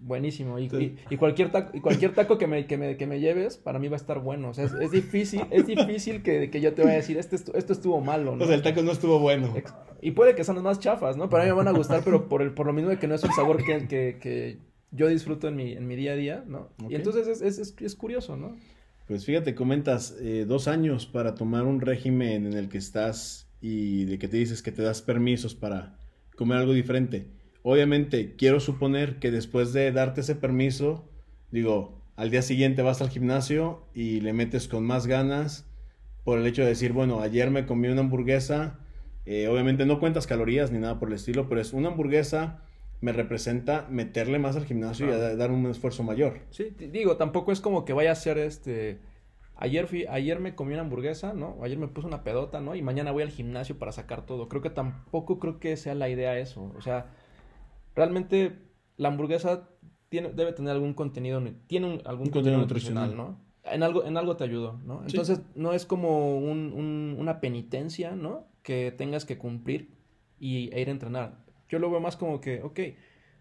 [0.00, 0.58] buenísimo.
[0.58, 3.78] Y, y, cualquier taco, y cualquier taco que me, que, me, que me lleves, para
[3.78, 4.50] mí va a estar bueno.
[4.50, 7.72] O sea, es, difícil, es difícil que, que, yo te vaya a decir, este, esto
[7.72, 8.44] estuvo malo, ¿no?
[8.44, 9.54] O sea, el taco no estuvo bueno.
[10.00, 11.28] Y puede que sean las más chafas, ¿no?
[11.28, 13.06] Pero a mí me van a gustar, pero por, el, por lo mismo de que
[13.06, 14.58] no es un sabor que, que, que
[14.90, 16.70] yo disfruto en mi, en mi día a día, ¿no?
[16.88, 18.56] Y entonces es, es, es, curioso, ¿no?
[19.10, 24.04] Pues fíjate, comentas eh, dos años para tomar un régimen en el que estás y
[24.04, 25.98] de que te dices que te das permisos para
[26.36, 27.26] comer algo diferente.
[27.64, 31.10] Obviamente, quiero suponer que después de darte ese permiso,
[31.50, 35.68] digo, al día siguiente vas al gimnasio y le metes con más ganas,
[36.22, 38.78] por el hecho de decir, bueno, ayer me comí una hamburguesa,
[39.26, 42.62] eh, obviamente no cuentas calorías ni nada por el estilo, pero es una hamburguesa
[43.00, 46.40] me representa meterle más al gimnasio y dar un esfuerzo mayor.
[46.50, 49.00] Sí, digo, tampoco es como que vaya a ser este
[49.60, 51.58] ayer fui, ayer me comí una hamburguesa, ¿no?
[51.62, 52.74] Ayer me puse una pedota, ¿no?
[52.74, 54.48] Y mañana voy al gimnasio para sacar todo.
[54.48, 56.72] Creo que tampoco creo que sea la idea eso.
[56.76, 57.12] O sea,
[57.94, 58.58] realmente
[58.96, 59.68] la hamburguesa
[60.08, 63.38] tiene, debe tener algún contenido, tiene algún contenido, nutricional, ¿no?
[63.62, 65.02] En algo, en algo te ayudó, ¿no?
[65.06, 68.48] Entonces, no es como un, una penitencia, ¿no?
[68.62, 69.94] Que tengas que cumplir
[70.38, 71.44] y, e ir a entrenar.
[71.70, 72.80] Yo lo veo más como que, ok,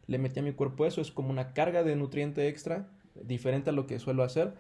[0.08, 2.88] le metí a mi cuerpo eso, es como una carga de nutriente extra,
[3.22, 4.54] diferente a lo que suelo hacer.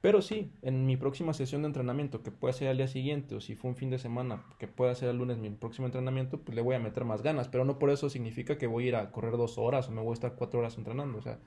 [0.00, 3.40] Pero sí, en mi próxima sesión de entrenamiento, que puede ser al día siguiente, o
[3.40, 6.56] si fue un fin de semana, que pueda ser el lunes mi próximo entrenamiento, pues
[6.56, 7.48] le voy a meter más ganas.
[7.48, 10.00] Pero no por eso significa que voy a ir a correr dos horas o me
[10.00, 11.18] voy a estar cuatro horas entrenando.
[11.18, 11.38] O sea,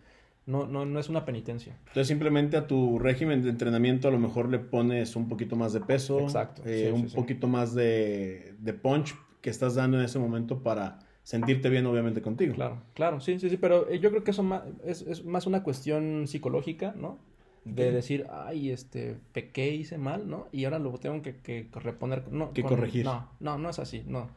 [0.45, 1.75] no, no, no es una penitencia.
[1.79, 5.73] Entonces simplemente a tu régimen de entrenamiento a lo mejor le pones un poquito más
[5.73, 6.19] de peso.
[6.19, 6.61] Exacto.
[6.65, 11.69] Eh, un poquito más de, de punch que estás dando en ese momento para sentirte
[11.69, 12.53] bien obviamente contigo.
[12.53, 14.45] Claro, claro, sí, sí, sí, pero eh, yo creo que eso
[14.85, 17.17] es, es, más una cuestión psicológica, ¿no?
[17.65, 20.49] De decir, ay, este, pequé, hice mal, ¿no?
[20.51, 22.51] Y ahora lo tengo que, que reponer, no.
[22.51, 23.05] Que corregir.
[23.05, 24.29] No, no, no es así, no.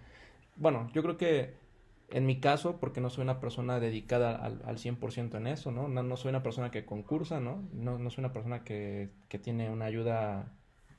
[0.54, 1.54] Bueno, yo creo que
[2.10, 5.88] en mi caso, porque no soy una persona dedicada al, al 100% en eso, ¿no?
[5.88, 6.04] ¿no?
[6.04, 6.16] ¿no?
[6.16, 7.64] soy una persona que concursa, ¿no?
[7.72, 10.52] No, no soy una persona que, que tiene una ayuda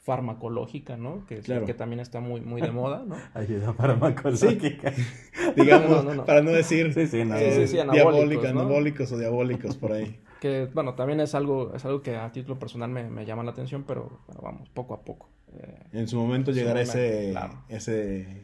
[0.08, 1.26] farmacológica, ¿no?
[1.26, 3.17] Que, que también está muy, muy de moda, ¿no?
[3.34, 4.93] Ayuda farmacológica.
[5.58, 10.17] Digamos, para no decir sí, sí, eh, anabólicos, o diabólicos por ahí.
[10.38, 13.50] Que, bueno, también es algo, es algo que a título personal me, me llama la
[13.50, 15.30] atención, pero vamos, poco a poco.
[15.52, 17.34] Eh, en su momento llegará ese,
[17.70, 18.43] ese,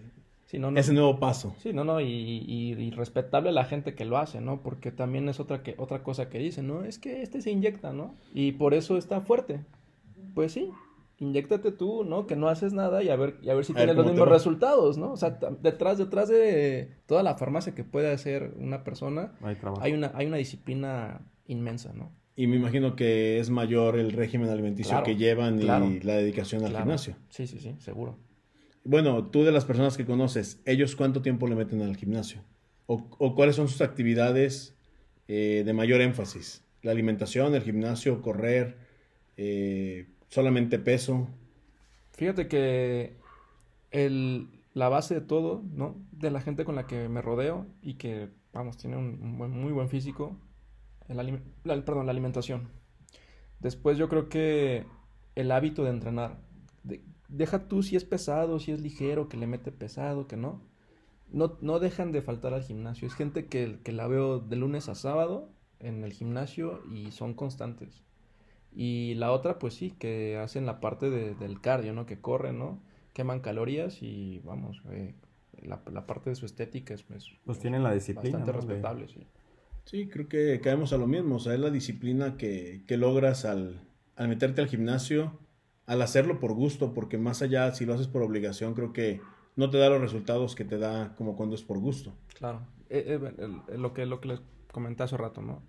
[0.52, 1.56] ese nuevo paso.
[1.60, 4.64] Sí, no, no, y, y, y, respetable a la gente que lo hace, ¿no?
[4.64, 6.84] Porque también es otra, que, otra cosa que dicen, ¿no?
[6.84, 8.16] Es que este se inyecta, ¿no?
[8.34, 9.60] Y por eso está fuerte.
[10.34, 10.72] Pues sí,
[11.24, 12.28] inyectate tú, ¿no?
[12.28, 14.98] Que no haces nada y a ver, y a ver si tienes los mismos resultados,
[14.98, 15.12] ¿no?
[15.14, 19.34] O sea, detrás, detrás de toda la farmacia que puede hacer una persona,
[19.82, 22.12] hay, una, hay una disciplina inmensa, ¿no?
[22.36, 26.76] Y me imagino que es mayor el régimen alimenticio que llevan y la dedicación al
[26.76, 27.16] gimnasio.
[27.30, 28.18] Sí, sí, sí, seguro.
[28.84, 32.42] Bueno, tú de las personas que conoces, ¿ellos cuánto tiempo le meten al gimnasio?
[32.86, 34.76] ¿O, o cuáles son sus actividades
[35.28, 36.66] eh, de mayor énfasis?
[36.82, 38.78] ¿La alimentación, el gimnasio, correr?
[39.38, 41.28] Eh, solamente peso.
[42.14, 43.18] Fíjate que
[43.92, 45.96] el, la base de todo, ¿no?
[46.12, 49.90] De la gente con la que me rodeo y que, vamos, tiene un, muy buen
[49.90, 50.36] físico,
[51.08, 52.70] el, perdón, la alimentación.
[53.60, 54.88] Después yo creo que
[55.36, 56.40] el hábito de entrenar.
[57.28, 60.64] deja tú si es pesado, si es ligero, que le mete pesado, que no.
[61.32, 63.08] No, no dejan de faltar al gimnasio.
[63.08, 67.36] Es gente que, que la veo de lunes a sábado en el gimnasio y son
[67.36, 68.04] constantes.
[68.76, 72.06] Y la otra, pues sí, que hacen la parte de, del cardio, ¿no?
[72.06, 72.80] Que corren, ¿no?
[73.14, 75.14] Queman calorías y vamos, eh,
[75.62, 78.40] la, la, parte de su estética es, pues, pues tienen la disciplina.
[78.40, 79.28] Bastante respetable, sí.
[79.86, 81.36] Sí, creo que caemos a lo mismo.
[81.36, 83.82] O sea, es la disciplina que, que logras al,
[84.16, 85.40] al meterte al gimnasio,
[85.86, 89.22] al hacerlo por gusto, porque más allá, si lo haces por obligación, creo que
[89.56, 92.14] no te da los resultados que te da como cuando es por gusto.
[92.38, 92.62] Claro.
[92.90, 95.62] Eh, eh, lo, que, lo que les comenté hace rato, ¿no?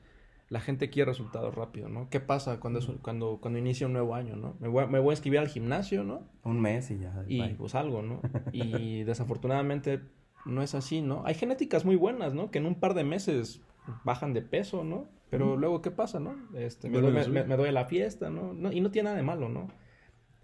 [0.48, 2.09] La gente quiere resultados rápidos, ¿no?
[2.11, 4.57] ¿Qué pasa cuando, cuando, cuando inicia un nuevo año, ¿no?
[4.61, 6.22] Me voy, a, me voy a inscribir al gimnasio, ¿no?
[6.42, 7.24] Un mes y ya.
[7.26, 8.20] Y pues algo, ¿no?
[8.52, 10.00] Y desafortunadamente
[10.44, 11.22] no es así, ¿no?
[11.24, 12.50] Hay genéticas muy buenas, ¿no?
[12.50, 13.62] Que en un par de meses
[14.04, 15.09] bajan de peso, ¿no?
[15.30, 16.37] Pero luego, ¿qué pasa, no?
[16.54, 18.52] Este, me, doy, me, doy a la fiesta, ¿no?
[18.52, 18.70] ¿no?
[18.70, 19.68] Y no tiene nada de malo, ¿no?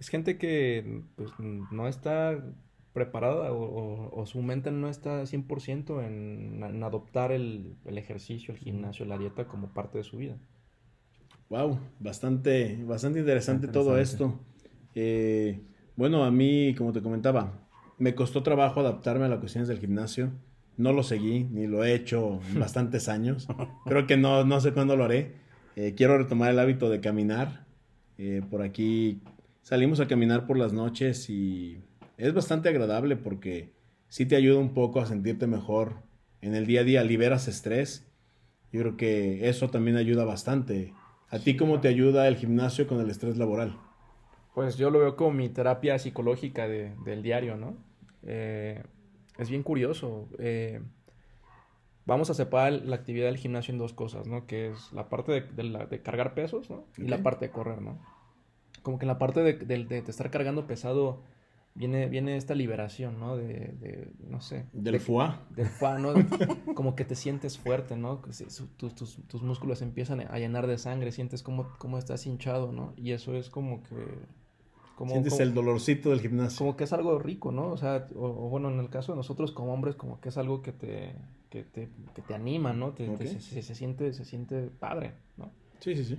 [0.01, 2.43] Es gente que pues, no está
[2.92, 9.07] preparada o, su mente no está 100% en, en adoptar el, el, ejercicio, el gimnasio,
[9.07, 10.37] la dieta como parte de su vida.
[11.48, 14.38] Wow, bastante, bastante interesante, todo esto.
[14.94, 15.61] Eh,
[15.96, 20.31] bueno, a mí, como te comentaba, me costó trabajo adaptarme a las cuestiones del gimnasio.
[20.76, 23.48] No lo seguí, ni lo he hecho en bastantes años.
[23.85, 25.35] Creo que no, no sé cuándo lo haré.
[25.76, 27.66] Eh, quiero retomar el hábito de caminar.
[28.16, 29.20] Eh, por aquí
[29.62, 31.81] salimos a caminar por las noches y
[32.21, 33.73] es bastante agradable porque
[34.09, 36.03] sí te ayuda un poco a sentirte mejor
[36.43, 38.07] en el día a día, liberas estrés.
[38.73, 40.93] Yo creo que eso también ayuda bastante.
[41.31, 43.79] ¿A ti cómo te ayuda el gimnasio con el estrés laboral?
[44.55, 47.77] Pues yo lo veo como mi terapia psicológica del diario, ¿no?
[48.23, 48.83] Eh,
[49.39, 50.29] es bien curioso.
[50.39, 50.83] Eh,
[52.05, 54.47] vamos a separar la actividad del gimnasio en dos cosas, ¿no?
[54.47, 56.85] Que es la parte de, cargar pesos, ¿no?
[56.99, 57.99] Y la parte de correr, ¿no?
[58.83, 61.23] Como que la parte de, de estar cargando pesado
[61.75, 63.37] viene, viene esta liberación, ¿no?
[63.37, 63.45] De,
[63.81, 64.67] de no sé.
[64.73, 65.31] Del foie.
[65.55, 66.15] Del foie, ¿no?
[66.75, 68.19] como que te sientes fuerte, ¿no?
[68.19, 72.93] Tus, tus, tus, músculos empiezan a llenar de sangre, sientes como, como estás hinchado, ¿no?
[72.97, 73.97] Y eso es como que
[74.97, 76.59] Como, Sientes como- el dolorcito del gimnasio.
[76.59, 77.71] como que es algo rico, ¿no?
[77.73, 80.37] O sea, o, o bueno, en el caso de nosotros como hombres, como que es
[80.37, 81.15] algo que te,
[81.49, 82.91] que te, que te anima, ¿no?
[82.91, 83.23] Te- te- Ok.
[83.23, 85.51] se, se- se siente, se siente padre, ¿no?
[85.81, 86.19] Sí, sí, sí.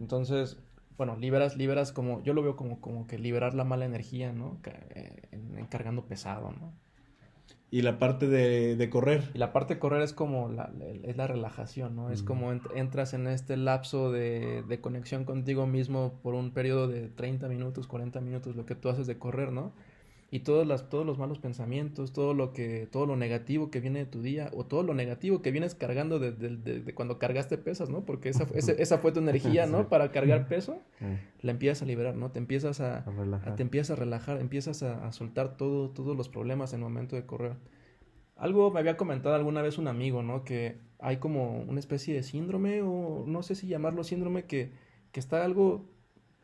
[0.00, 0.56] Entonces,
[0.98, 4.58] bueno, liberas, liberas como, yo lo veo como, como que liberar la mala energía, ¿no?
[4.66, 6.72] Eh, en- en cargando pesado, ¿no?
[7.70, 9.24] Y la parte de, de correr.
[9.34, 10.72] Y la parte de correr es como la,
[11.04, 12.10] es la relajación, ¿no?
[12.10, 16.88] Es como ent- entras en este lapso de, de conexión contigo mismo por un periodo
[16.88, 19.72] de 30 minutos, 40 minutos, lo que tú haces de correr, ¿no?
[20.30, 24.00] Y todos, las, todos los malos pensamientos, todo lo que, todo lo negativo que viene
[24.00, 27.18] de tu día, o todo lo negativo que vienes cargando de, de- de- de cuando
[27.18, 28.04] cargaste pesas, ¿no?
[28.04, 29.88] Porque esa, ese- esa fue tu energía, ¿no?
[29.88, 30.82] Para cargar peso,
[31.40, 32.30] la empiezas a liberar, ¿no?
[32.30, 33.04] Te empiezas a,
[33.56, 37.16] te empiezas a relajar, empiezas a, a soltar todo, todos los problemas en el momento
[37.16, 37.54] de correr.
[38.36, 40.44] Algo me había comentado alguna vez un amigo, ¿no?
[40.44, 44.72] Que hay como una especie de síndrome, o no sé si llamarlo síndrome, que,
[45.10, 45.86] que está algo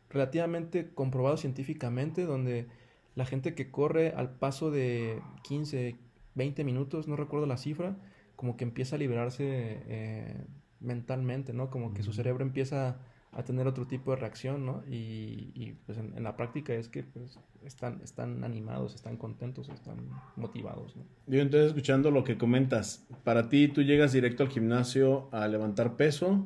[0.09, 2.67] relativamente comprobado científicamente, donde
[3.15, 5.95] la gente que corre al paso de 15,
[6.35, 7.95] 20 minutos, no recuerdo la cifra,
[8.35, 10.45] como que empieza a liberarse eh,
[10.81, 11.69] mentalmente, ¿no?
[11.69, 12.99] Como que su cerebro empieza
[13.31, 14.83] a tener otro tipo de reacción, ¿no?
[14.89, 19.67] Y, y, pues en, en la práctica es que pues, están, están animados, están contentos,
[19.69, 21.03] están motivados, ¿no?
[21.27, 25.95] Yo entonces escuchando lo que comentas, para ti tú llegas directo al gimnasio a levantar
[25.95, 26.45] peso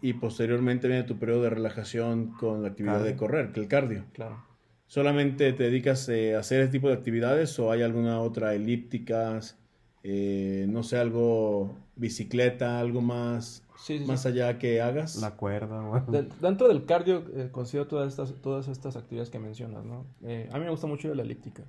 [0.00, 4.04] y posteriormente viene tu periodo de relajación con la actividad de correr, que el cardio.
[4.12, 4.51] claro.
[4.92, 9.58] ¿Solamente te dedicas eh, a hacer ese tipo de actividades o hay alguna otra elípticas,
[10.02, 14.04] eh, no sé, algo bicicleta, algo más, Sí, sí, sí.
[14.04, 15.16] más allá que hagas?
[15.16, 16.02] La cuerda, güey.
[16.08, 20.04] Del- dentro del cardio eh, considero todas estas, todas estas actividades que mencionas, ¿no?
[20.24, 21.64] Eh, a mí me gusta mucho la elíptica,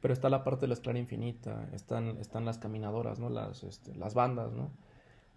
[0.00, 3.30] pero está la parte de la escalera infinita, están, están las caminadoras, ¿no?
[3.30, 4.70] Las, este, las bandas, ¿no?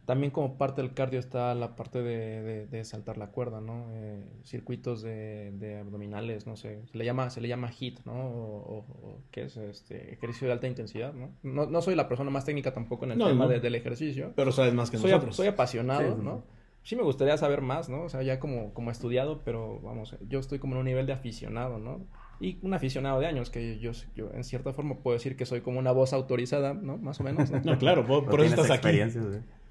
[0.05, 3.85] También como parte del cardio está la parte de, de- de saltar la cuerda, ¿no?
[3.93, 8.13] Eh, circuitos de, de abdominales, no sé, se le llama, se le llama HIIT, ¿no?
[8.13, 11.29] O, o- o que es este ejercicio de alta intensidad, ¿no?
[11.41, 13.51] No, no soy la persona más técnica tampoco en el No, tema no.
[13.51, 15.35] de- del ejercicio, Pero sabes más que soy, nosotros.
[15.37, 16.21] soy apasionado, Sí.
[16.21, 16.43] ¿no?
[16.85, 18.03] Sí me gustaría saber más, ¿no?
[18.03, 21.13] O sea, ya como, como estudiado, pero vamos, yo estoy como en un nivel de
[21.13, 22.01] aficionado, ¿no?
[22.41, 25.61] Y un aficionado de años, que yo, yo en cierta forma puedo decir que soy
[25.61, 26.97] como una voz autorizada, ¿no?
[26.97, 27.61] Más o menos, ¿no?
[27.63, 28.99] No, claro, por, No por eso estás aquí.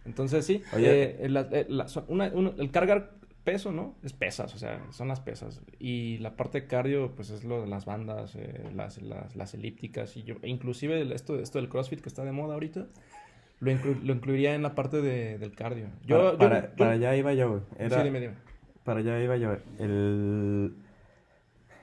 [0.05, 1.25] Entonces sí, Oye.
[1.25, 3.13] eh, la- eh, la- son- una- uno- el cargar
[3.45, 3.95] peso, ¿no?
[4.05, 5.61] Es pesas, o sea, son las pesas.
[5.79, 9.55] Y la parte de cardio, pues es lo de las bandas, eh, las, las, las
[9.55, 12.87] elípticas, y yo, e inclusive el- esto, esto del CrossFit que está de moda ahorita,
[13.61, 15.87] lo, inclu- lo incluiría en la parte de- del cardio.
[16.07, 17.63] Yo, para, yo- para, yo- para allá iba yo.
[17.79, 18.35] Era- Sí, dime, dime.
[18.85, 19.57] Para allá iba yo.
[19.79, 20.75] El...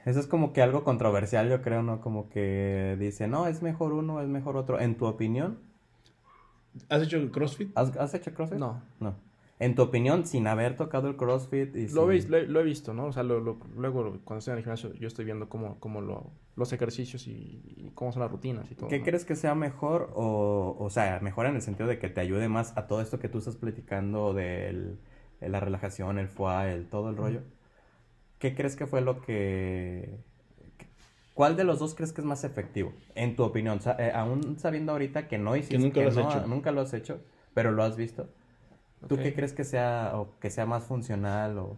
[0.06, 2.00] Eso es como que algo controversial, yo creo, ¿no?
[2.02, 4.80] Como que dice, no, es mejor uno, es mejor otro.
[4.80, 5.60] En tu opinión,
[6.90, 7.72] ¿Has hecho CrossFit?
[7.76, 8.60] ¿has, has hecho CrossFit?
[8.60, 8.82] No.
[9.00, 9.16] No.
[9.62, 12.62] En tu opinión, sin haber tocado el CrossFit y Lo, sin- veis- lo, he- lo
[12.62, 13.08] he visto, ¿no?
[13.08, 16.00] O sea, lo- lo- luego cuando estoy en el gimnasio yo estoy viendo cómo, cómo
[16.00, 18.88] lo, los ejercicios y, y cómo son las rutinas y todo.
[18.88, 19.04] ¿Qué ¿no?
[19.06, 22.48] crees que sea mejor o, o sea, mejor en el sentido de que te ayude
[22.48, 24.96] más a todo esto que tú estás platicando de
[25.42, 27.42] la relajación, el foie, el todo el rollo?
[28.38, 30.20] ¿Qué crees que fue lo que...
[31.40, 32.92] ¿Cuál de los dos crees que es más efectivo?
[33.16, 36.30] En tu opinión, Sa- eh, aún sabiendo ahorita que no hiciste, nunca lo has no-
[36.30, 36.48] hecho.
[36.48, 37.22] nunca lo has hecho,
[37.54, 38.28] pero lo has visto.
[39.08, 39.22] ¿Tú Ok.
[39.22, 41.78] qué crees que sea o que sea más funcional o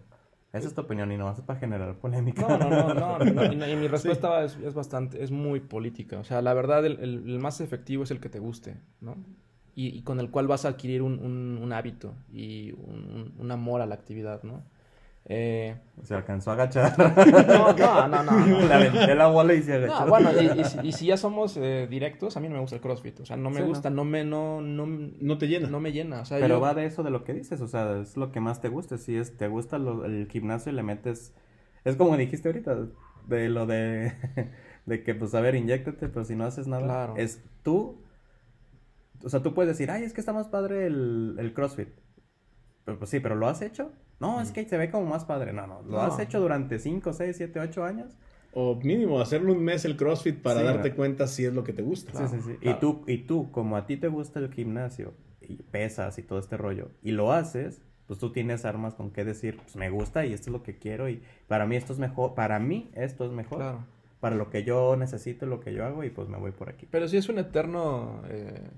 [0.52, 2.42] esa es tu opinión y no vas para generar polémica?
[2.42, 6.18] No, no, no, no, no, y, y mi respuesta es, es bastante, es muy política.
[6.18, 9.16] O sea, la verdad, el, el- el más efectivo es el que te guste, ¿no?
[9.76, 13.52] Y, y con el cual vas a adquirir un, un- un hábito y un- un
[13.52, 14.64] amor a la actividad, ¿no?
[15.26, 16.98] Eh, Se alcanzó a agachar.
[17.48, 18.46] no, no, no, no.
[18.48, 18.60] no.
[18.68, 20.06] Le aventé la bola y se agachó.
[20.06, 22.62] No, bueno, y, y si, y si ya somos eh, directos, a mí no me
[22.62, 23.20] gusta el CrossFit.
[23.22, 25.70] O sea, no me gusta, no, me, no, no, No te llena.
[25.70, 26.22] no me llena.
[26.22, 28.32] O sea, Pero yo- va de eso de lo que dices, o sea, es lo
[28.32, 28.98] que más te gusta.
[28.98, 31.34] Si es, te gusta lo- el gimnasio y le metes.
[31.86, 32.78] Es como dijiste ahorita,
[33.28, 34.12] de lo de,
[34.88, 36.84] de que, pues, a ver, inyéctate, pero si no haces nada.
[36.84, 37.14] Claro.
[37.18, 38.02] Es tú.
[39.24, 41.90] O sea, tú puedes decir, ay, es que está más padre el, el CrossFit.
[42.86, 43.92] Pero, pues sí, pero ¿lo has hecho?
[44.20, 45.54] No, es que se ve como más padre.
[45.54, 45.82] No, no.
[45.82, 46.02] ¿Lo No.
[46.02, 48.14] has hecho durante 5, 6, 7, 8 años?
[48.54, 51.74] O mínimo, hacerle un mes el CrossFit para Sí, darte cuenta si es lo que
[51.74, 52.12] te gusta.
[52.12, 52.58] Claro, sí, sí, sí.
[52.58, 52.78] claro.
[52.78, 56.38] Y tú, y tú, como a ti te gusta el gimnasio y pesas y todo
[56.40, 60.26] este rollo, y lo haces, pues tú tienes armas con qué decir, pues me gusta
[60.26, 63.26] y esto es lo que quiero y para mí esto es mejor, para mí esto
[63.26, 63.86] es mejor, Claro.
[64.20, 66.68] para lo que yo necesito y lo que yo hago y pues me voy por
[66.70, 66.86] aquí.
[66.92, 68.70] Pero sí es un eterno eh,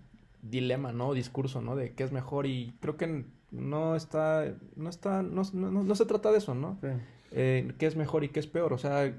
[0.44, 1.14] dilema, ¿no?
[1.14, 1.76] Discurso, ¿no?
[1.76, 5.96] De qué es mejor y creo que no está, no está, no, no, no- no
[5.96, 6.78] se trata de eso, ¿no?
[6.82, 6.88] Sí.
[7.32, 9.14] Eh, qué es mejor y qué es peor, o sea,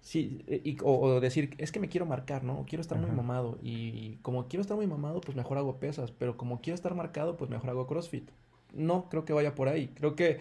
[0.00, 2.64] sí, eh, y- o, o decir, es que me quiero marcar, ¿no?
[2.68, 6.36] Quiero estar muy mamado y como quiero estar muy mamado, pues mejor hago pesas, pero
[6.36, 8.28] como quiero estar marcado, pues mejor hago CrossFit.
[8.72, 10.40] No, creo que vaya por ahí, creo que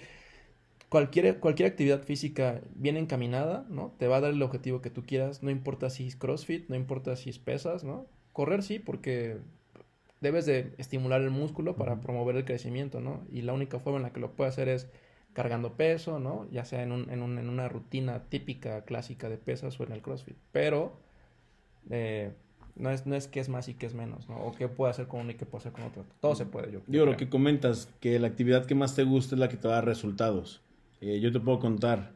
[0.90, 3.94] cualquier, cualquier actividad física bien encaminada, ¿no?
[3.98, 6.76] Te va a dar el objetivo que tú quieras, no importa si es CrossFit, no
[6.76, 8.06] importa si es pesas, ¿no?
[8.32, 9.38] Correr sí, porque
[10.24, 13.22] debes de estimular el músculo para promover el crecimiento, ¿no?
[13.30, 14.90] Y la única forma en la que lo puedes hacer es
[15.34, 16.48] cargando peso, ¿no?
[16.50, 19.92] Ya sea en, un, en, un, en una rutina típica, clásica de pesas o en
[19.92, 20.38] el CrossFit.
[20.52, 20.94] Pero
[21.90, 22.32] eh,
[22.76, 24.38] no, es, no es que es más y que es menos, ¿no?
[24.38, 26.06] O qué puede hacer con uno y qué puede hacer con otro.
[26.22, 29.36] Todo se puede, yo Digo, lo que comentas, que la actividad que más te gusta
[29.36, 30.62] es la que te da resultados.
[31.02, 32.14] Eh, yo te puedo contar,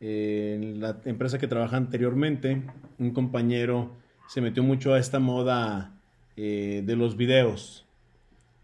[0.00, 2.62] eh, en la empresa que trabajaba anteriormente,
[2.98, 3.90] un compañero
[4.28, 5.99] se metió mucho a esta moda
[6.42, 7.84] eh, de los videos,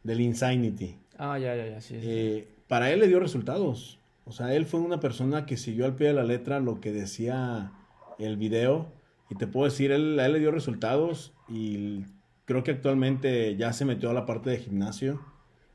[0.03, 0.97] del Insanity.
[1.19, 1.99] Ah, ya, ya, ya, sí.
[2.01, 3.99] Eh, para él le dio resultados.
[4.25, 6.91] O sea, él fue una persona que siguió al pie de la letra lo que
[6.91, 7.73] decía
[8.19, 8.91] el video.
[9.29, 12.05] Y te puedo decir, él, a él le dio resultados y
[12.47, 15.21] creo que actualmente ya se metió a la parte de gimnasio.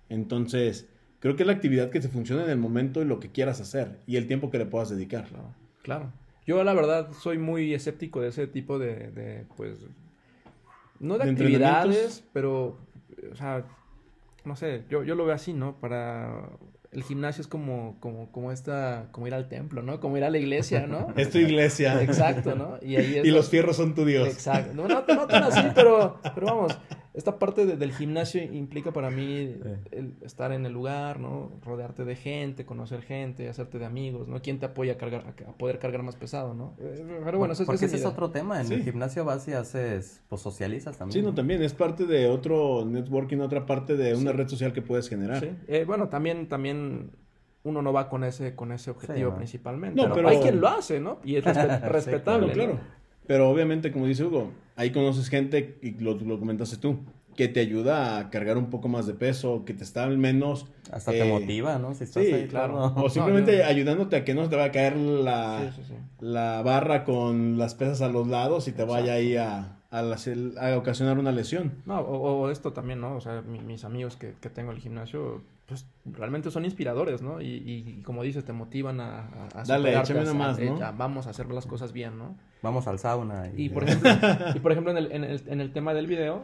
[0.09, 0.89] Entonces,
[1.19, 3.61] creo que es la actividad que te funciona en el momento y lo que quieras
[3.61, 5.25] hacer y el tiempo que le puedas dedicar.
[5.25, 6.13] Claro, claro.
[6.47, 9.77] Yo la verdad soy muy escéptico de ese tipo de, de pues,
[11.01, 12.77] no de, ¿De actividades, pero,
[13.31, 13.65] o sea,
[14.45, 15.75] no sé, yo, yo lo veo así, ¿no?
[15.79, 16.49] Para
[16.91, 19.99] el gimnasio es como, como, como esta, como ir al templo, ¿no?
[19.99, 21.07] Como ir a la iglesia, ¿no?
[21.15, 22.01] Es tu iglesia.
[22.01, 22.77] Exacto, ¿no?
[22.81, 24.27] Y ahí es Y lo- los fierros son tu Dios.
[24.27, 24.73] Exacto.
[24.73, 26.77] No, no, no tan así, pero, pero vamos,
[27.13, 29.55] esta parte de- del gimnasio implica para mí
[29.91, 31.51] el estar en el lugar, ¿no?
[31.63, 34.41] Rodearte de gente, conocer gente, hacerte de amigos, ¿no?
[34.41, 36.73] ¿Quién te apoya a, cargar, a poder cargar más pesado, ¿no?
[36.79, 38.09] Eh, Pero bueno, eso, Porque ese es idea.
[38.11, 38.61] otro tema.
[38.61, 38.73] En Sí.
[38.75, 41.13] el gimnasio vas y haces, pues socializas también.
[41.13, 44.37] Sí, no, también es parte de otro networking, otra parte de una Sí.
[44.37, 45.41] red social que puedes generar.
[45.41, 45.51] Sí.
[45.67, 47.11] Eh, bueno, también, también
[47.63, 50.01] uno no va con ese, con ese objetivo principalmente.
[50.01, 51.19] No, pero- Hay quien lo hace, ¿no?
[51.23, 51.43] Y es
[51.91, 52.53] respetable.
[52.53, 53.00] Claro, ¿no?
[53.31, 56.97] Pero obviamente, como dice Hugo, ahí conoces gente, y lo, lo comentaste tú,
[57.37, 60.65] que te ayuda a cargar un poco más de peso, que te está al menos...
[60.91, 61.93] Hasta eh, te motiva, ¿no?
[61.93, 62.93] Si estás sí, ahí, claro.
[62.97, 65.93] O simplemente yo- ayudándote a que no te va a caer la, Sí, sí, sí.
[66.19, 70.17] la barra con las pesas a los lados y te vaya ahí a, a, la-
[70.59, 71.71] a ocasionar una lesión.
[71.85, 73.15] No, o, o esto también, ¿no?
[73.15, 75.41] O sea, mi- mis amigos que, que tengo en el gimnasio,
[75.71, 77.39] pues realmente son inspiradores, ¿no?
[77.39, 79.19] Y, y- y como dices, te motivan a,
[79.53, 80.83] a, a Dale, échame a- más, ¿no?
[80.83, 82.35] a- vamos a hacer las cosas bien, ¿no?
[82.61, 83.49] Vamos al sauna.
[83.55, 84.09] Y por ejemplo,
[84.55, 86.43] y por ejemplo en, el, en, el, en el tema del video,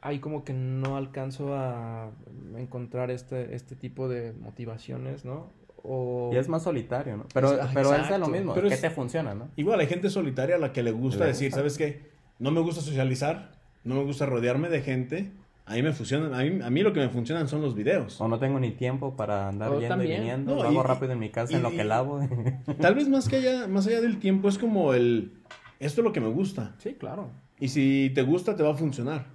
[0.00, 2.10] ahí como que no alcanzo a
[2.56, 5.50] encontrar este, este tipo de motivaciones, ¿no?
[5.82, 6.30] O...
[6.32, 7.26] Y es más solitario, ¿no?
[7.34, 8.54] Pero, Ah, pero es de lo mismo.
[8.54, 9.48] Pero ¿Qué es- te funciona, no?
[9.56, 11.60] Igual hay gente solitaria a la que le gusta Le decir, gusta.
[11.60, 12.10] ¿sabes qué?
[12.38, 13.52] No me gusta socializar,
[13.84, 15.30] no me gusta rodearme de gente.
[15.68, 18.20] A mí me funcionan, a mí, a mí lo que me funcionan son los videos.
[18.20, 20.12] O no tengo ni tiempo para andar O yendo también.
[20.12, 20.54] y viniendo.
[20.54, 22.20] No, lo hago rápido en mi casa y- en lo que lavo.
[22.80, 25.32] Tal vez más que allá, más allá del tiempo es como el,
[25.80, 26.74] esto es lo que me gusta.
[26.78, 27.30] Sí, claro.
[27.58, 29.26] Y si te gusta, te va a funcionar.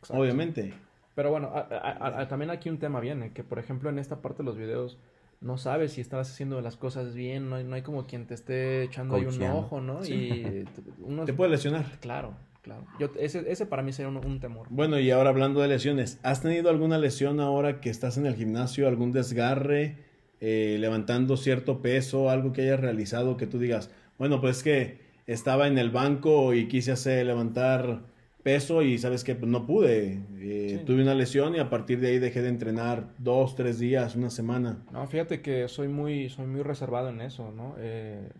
[0.00, 0.20] Exacto.
[0.20, 0.74] Obviamente.
[1.14, 4.20] Pero bueno, a- a- a- también aquí un tema viene, que por ejemplo en esta
[4.22, 4.98] parte de los videos
[5.40, 8.34] no sabes si estabas haciendo las cosas bien, no hay, no hay como quien te
[8.34, 10.02] esté echando ahí un ojo, ¿no?
[10.02, 10.14] Sí.
[10.14, 10.64] Y
[11.02, 11.24] uno...
[11.26, 11.84] Te puede lesionar.
[12.00, 12.84] Claro, claro.
[12.98, 14.66] Yo, ese, ese para mí sería un, un temor.
[14.70, 18.34] Bueno, y ahora hablando de lesiones, ¿has tenido alguna lesión ahora que estás en el
[18.34, 19.96] gimnasio, algún desgarre,
[20.40, 25.66] eh, levantando cierto peso, algo que hayas realizado que tú digas, bueno, pues que estaba
[25.68, 28.00] en el banco y quise hacer levantar
[28.42, 30.84] peso y sabes que no pude, eh, Sí.
[30.86, 34.30] tuve una lesión y a partir de ahí dejé de entrenar dos, tres días, una
[34.30, 34.78] semana.
[34.92, 37.74] No, fíjate que soy muy, soy muy reservado en eso, ¿no?
[37.78, 38.30] Eh,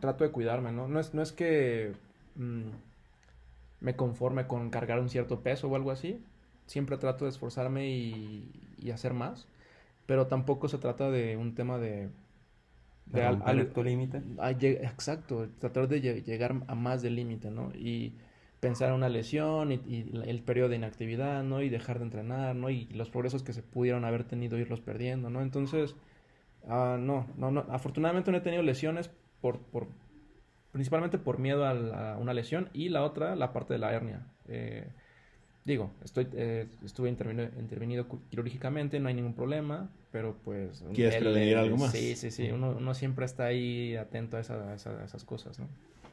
[0.00, 0.88] trato de cuidarme, ¿no?
[0.88, 1.92] No es, no es que
[2.36, 2.68] mm,
[3.80, 6.20] me conforme con cargar un cierto peso o algo así.
[6.66, 9.48] Siempre trato de esforzarme y, y hacer más.
[10.06, 12.10] Pero tampoco se trata de un tema de...
[13.06, 14.22] De al- romper al- tu límite.
[14.62, 17.72] exacto, tratar de lle- llegar a más del límite, ¿no?
[17.74, 18.14] Y
[18.60, 19.80] pensar en una lesión y,
[20.26, 21.62] el periodo de inactividad, ¿no?
[21.62, 22.70] Y dejar de entrenar, ¿no?
[22.70, 25.42] Y los progresos que se pudieron haber tenido, irlos perdiendo, ¿no?
[25.42, 25.94] Entonces,
[26.68, 29.10] ah, no, no, no, afortunadamente no he tenido lesiones
[29.40, 29.88] por, por,
[30.72, 33.92] principalmente por miedo a, la- a una lesión y la otra, la parte de la
[33.92, 34.26] hernia.
[34.48, 34.86] Eh,
[35.64, 40.84] digo, estoy, eh, estuve intervenido, quirúrgicamente, no hay ningún problema, pero pues...
[40.94, 41.92] ¿Quieres prevenir algo más?
[41.92, 45.24] Sí, sí, sí, uno, uno siempre está ahí atento a, esa- a esa- a esas
[45.24, 45.68] cosas, ¿no?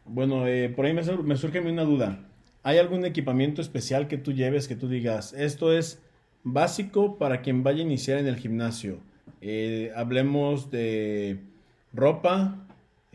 [0.05, 2.19] Bueno, eh, por ahí me, sur- me surge a mí una duda.
[2.63, 6.01] ¿Hay algún equipamiento especial que tú lleves que tú digas, esto es
[6.43, 8.99] básico para quien vaya a iniciar en el gimnasio?
[9.41, 11.39] Eh, hablemos de
[11.93, 12.64] ropa,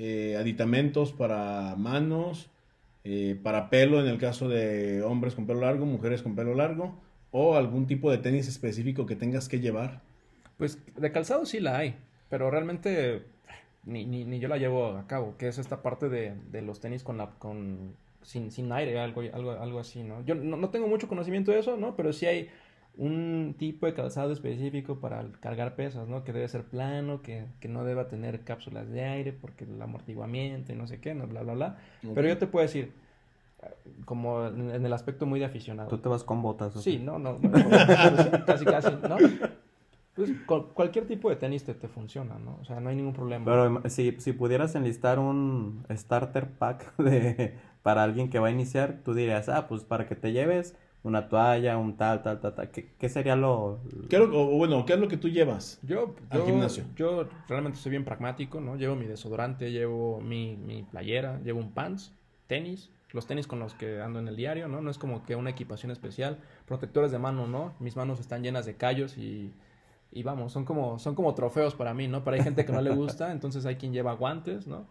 [0.03, 2.49] eh, aditamentos para manos,
[3.05, 6.99] eh, para pelo en el caso de hombres con pelo largo, mujeres con pelo largo,
[7.33, 10.01] o algún tipo de tenis específico que tengas que llevar.
[10.57, 11.97] Pues de calzado sí la hay,
[12.31, 13.25] pero realmente
[13.85, 16.81] ni, ni, ni yo la llevo a cabo, que es esta parte de, de los
[16.81, 20.25] tenis con la con sin, sin aire, algo, algo, algo así, ¿no?
[20.25, 21.95] Yo no, no tengo mucho conocimiento de eso, ¿no?
[21.95, 22.49] Pero sí hay,
[22.97, 26.25] un tipo de calzado específico para cargar pesas, ¿no?
[26.25, 30.73] Que debe ser plano, que, que no deba tener cápsulas de aire porque el amortiguamiento
[30.73, 31.79] y no sé qué, no, bla, bla, bla.
[32.15, 32.93] Pero yo te puedo decir,
[34.05, 35.89] como en, el aspecto muy de aficionado.
[35.89, 36.75] Tú te vas con botas.
[36.83, 37.39] Sí, no, no,
[38.47, 39.17] casi, casi, ¿no?
[40.15, 40.33] Pues
[40.75, 42.59] cualquier tipo de tenis te, te, funciona, ¿no?
[42.61, 43.45] O sea, no hay ningún problema.
[43.45, 48.99] Pero si, si pudieras enlistar un starter pack de, para alguien que va a iniciar,
[49.05, 52.71] tú dirías, ah, pues para que te lleves una toalla, un tal, tal, tal, tal.
[52.71, 56.85] ¿Qué, sería lo, ¿Qué o, bueno, ¿qué es lo que tú llevas yo, al gimnasio?
[56.97, 58.77] Yo realmente soy bien pragmático, ¿no?
[58.77, 62.13] Llevo mi desodorante, llevo mi, mi playera, llevo un pants,
[62.47, 64.83] tenis, los tenis con los que ando en el diario, ¿no?
[64.83, 66.39] No es como que una equipación especial.
[66.67, 67.75] Protectores de mano, ¿no?
[67.81, 69.53] Mis manos están llenas de callos y,
[70.13, 72.25] y vamos, son como, son como trofeos para mí, ¿no?
[72.25, 74.87] Para hay gente que no le gusta, entonces hay quien lleva guantes, ¿no?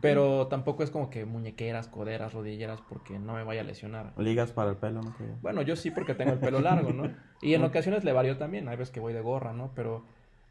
[0.00, 4.12] Pero tampoco es como que muñequeras, coderas, rodilleras, porque no me vaya a lesionar.
[4.18, 5.14] Ligas para el pelo, ¿no?
[5.42, 7.10] Bueno, yo sí porque tengo el pelo largo, ¿no?
[7.42, 9.72] Y en ocasiones le varío también, hay veces que voy de gorra, ¿no?
[9.74, 10.04] Pero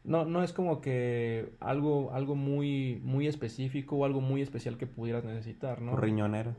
[0.04, 4.86] no, no es como que algo, algo muy, muy específico o algo muy especial que
[4.86, 5.96] pudieras necesitar, ¿no?
[5.96, 6.54] Riñonera.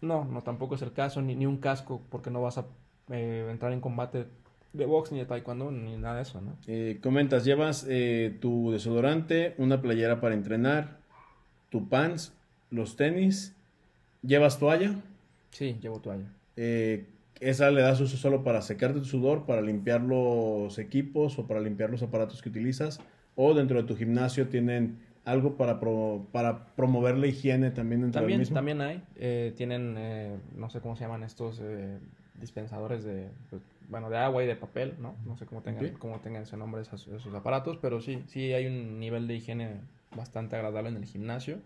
[0.00, 2.66] No, no, tampoco es el caso, ni, ni un casco, porque no vas a
[3.10, 4.26] eh, entrar en combate
[4.72, 6.56] de box ni de taekwondo ni nada de eso, ¿no?
[6.66, 10.97] Eh, comentas, llevas eh, tu desodorante, una playera para entrenar,
[11.70, 12.32] tu pants,
[12.70, 13.54] los tenis,
[14.22, 14.94] ¿llevas toalla?
[15.50, 16.26] Sí, llevo toalla.
[17.40, 21.60] ¿Esa le das uso solo para secarte tu sudor, para limpiar los equipos o para
[21.60, 23.00] limpiar los aparatos que utilizas?
[23.36, 25.78] ¿O dentro de tu gimnasio tienen algo para,
[26.32, 28.54] para promover la higiene también dentro también, del mismo?
[28.54, 29.02] También hay.
[29.16, 31.98] Eh, tienen, eh, no sé cómo se llaman estos eh,
[32.40, 35.14] dispensadores de, pues, bueno, de agua y de papel, ¿no?
[35.24, 38.66] No sé cómo tengan, cómo tengan ese nombre esos, esos, aparatos, pero sí, sí hay
[38.66, 39.76] un nivel de higiene
[40.14, 41.58] bastante agradable en el gimnasio.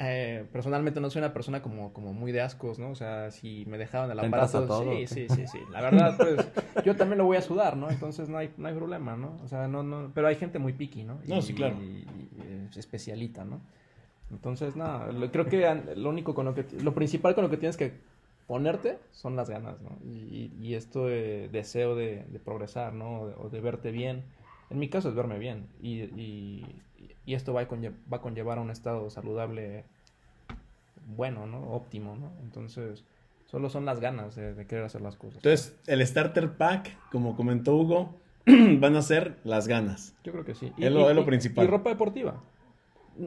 [0.00, 2.90] Eh, personalmente no soy una persona como, como muy de ascos, ¿no?
[2.90, 5.58] O sea, si me dejaban el aparato, todo, sí, sí, sí, sí.
[5.70, 7.88] La verdad, pues, yo también lo voy a sudar, ¿no?
[7.88, 9.38] Entonces no hay, no hay problema, ¿no?
[9.44, 11.20] O sea, no, no, pero hay gente muy picky, ¿no?
[11.26, 11.76] No, sí, claro.
[11.80, 12.04] Y,
[12.76, 13.60] especialita, ¿no?
[14.32, 17.76] Entonces, nada, creo que lo único con lo que, lo principal con lo que tienes
[17.76, 17.92] que
[18.48, 19.90] ponerte son las ganas, ¿no?
[20.04, 23.20] Y, y esto de deseo de, de progresar, ¿no?
[23.20, 24.24] O de, verte bien.
[24.70, 25.68] En mi caso es verme bien.
[25.80, 26.64] Y,
[27.24, 29.84] y esto va a, va a conllevar a un estado saludable
[31.06, 31.72] bueno, ¿no?
[31.72, 32.32] Óptimo, ¿no?
[32.42, 33.04] Entonces,
[33.46, 35.36] solo son las ganas de, querer hacer las cosas.
[35.36, 40.14] Entonces, el starter pack, como comentó Hugo, van a ser las ganas.
[40.24, 40.72] Yo creo que sí.
[40.78, 41.64] es, lo, principal.
[41.64, 42.42] Y ropa deportiva.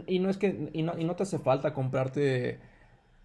[0.05, 2.59] Y no es que, y no, y no te hace falta comprarte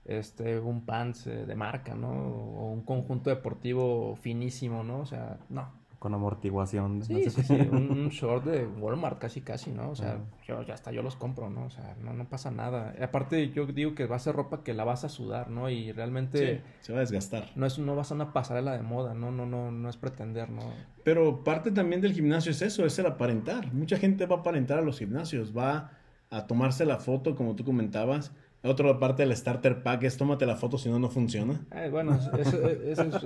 [0.04, 2.08] este, un pants eh, de marca, ¿no?
[2.10, 5.00] O un conjunto deportivo finísimo, ¿no?
[5.00, 7.04] O sea, no con amortiguación.
[7.04, 9.90] Sí, sí, sí, un, short de Walmart casi casi, ¿no?
[9.90, 11.66] O sea, yo ya hasta yo los compro, ¿no?
[11.66, 12.92] O sea, no, no pasa nada.
[13.00, 15.70] Aparte yo digo que va a ser ropa que la vas a sudar, ¿no?
[15.70, 16.60] Y realmente...
[16.80, 17.52] se va a desgastar.
[17.54, 19.30] No, es, no vas a una pasarela de moda, ¿no?
[19.30, 20.72] No, no, no es pretender, ¿no?
[21.04, 23.72] Pero parte también del gimnasio es eso, es el aparentar.
[23.72, 25.92] Mucha gente va a aparentar a los gimnasios, va
[26.30, 28.32] a tomarse la foto, como tú comentabas,
[28.64, 31.60] otra parte del starter pack es tómate la foto si no, no funciona.
[31.72, 32.68] Eh, bueno, eso,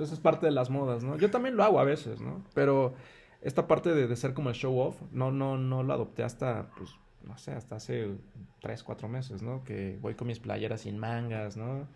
[0.03, 1.17] es parte de las modas, ¿no?
[1.17, 2.43] Yo también lo hago a veces, ¿no?
[2.53, 2.95] Pero
[3.41, 6.69] esta parte de, de, ser como el show off, no, no, no lo adopté hasta,
[6.75, 6.89] pues,
[7.23, 8.09] no sé, hasta hace
[8.61, 9.63] tres, cuatro meses, ¿no?
[9.63, 11.87] Que voy con mis playeras sin mangas, ¿no?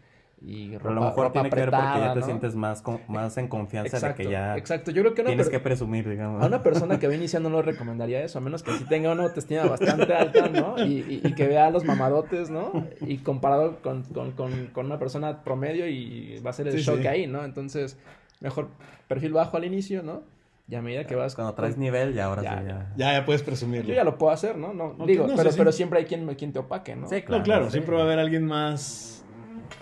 [0.44, 3.48] Y ropa, a lo mejor tiene que ver porque ya te sientes más, más en
[3.48, 4.90] confianza de que ya exacto.
[4.90, 6.42] Yo creo que tienes que presumir, digamos.
[6.42, 9.12] A una persona que va iniciando no le recomendaría eso, a menos que sí tenga
[9.12, 10.84] una autoestima bastante alta, ¿no?
[10.84, 12.72] Y, y, que vea los mamadotes, ¿no?
[13.02, 17.28] Y comparado con, con, con, una persona promedio y va a ser el shock ahí,
[17.28, 17.46] ¿no?
[17.46, 18.00] Entonces,
[18.40, 18.70] mejor
[19.08, 20.24] perfil bajo al inicio, ¿no?
[20.68, 21.36] Y a medida que vas...
[21.36, 22.94] Cuando traes nivel, ya ahora ya, sí, ya...
[22.96, 23.14] ya...
[23.14, 23.90] Ya, puedes presumirlo.
[23.90, 24.74] Yo ya lo puedo hacer, ¿no?
[24.74, 27.08] no digo, pero, pero siempre hay quien, quien te opaque, ¿no?
[27.08, 27.44] Sí, claro.
[27.44, 29.22] claro, siempre va a haber alguien más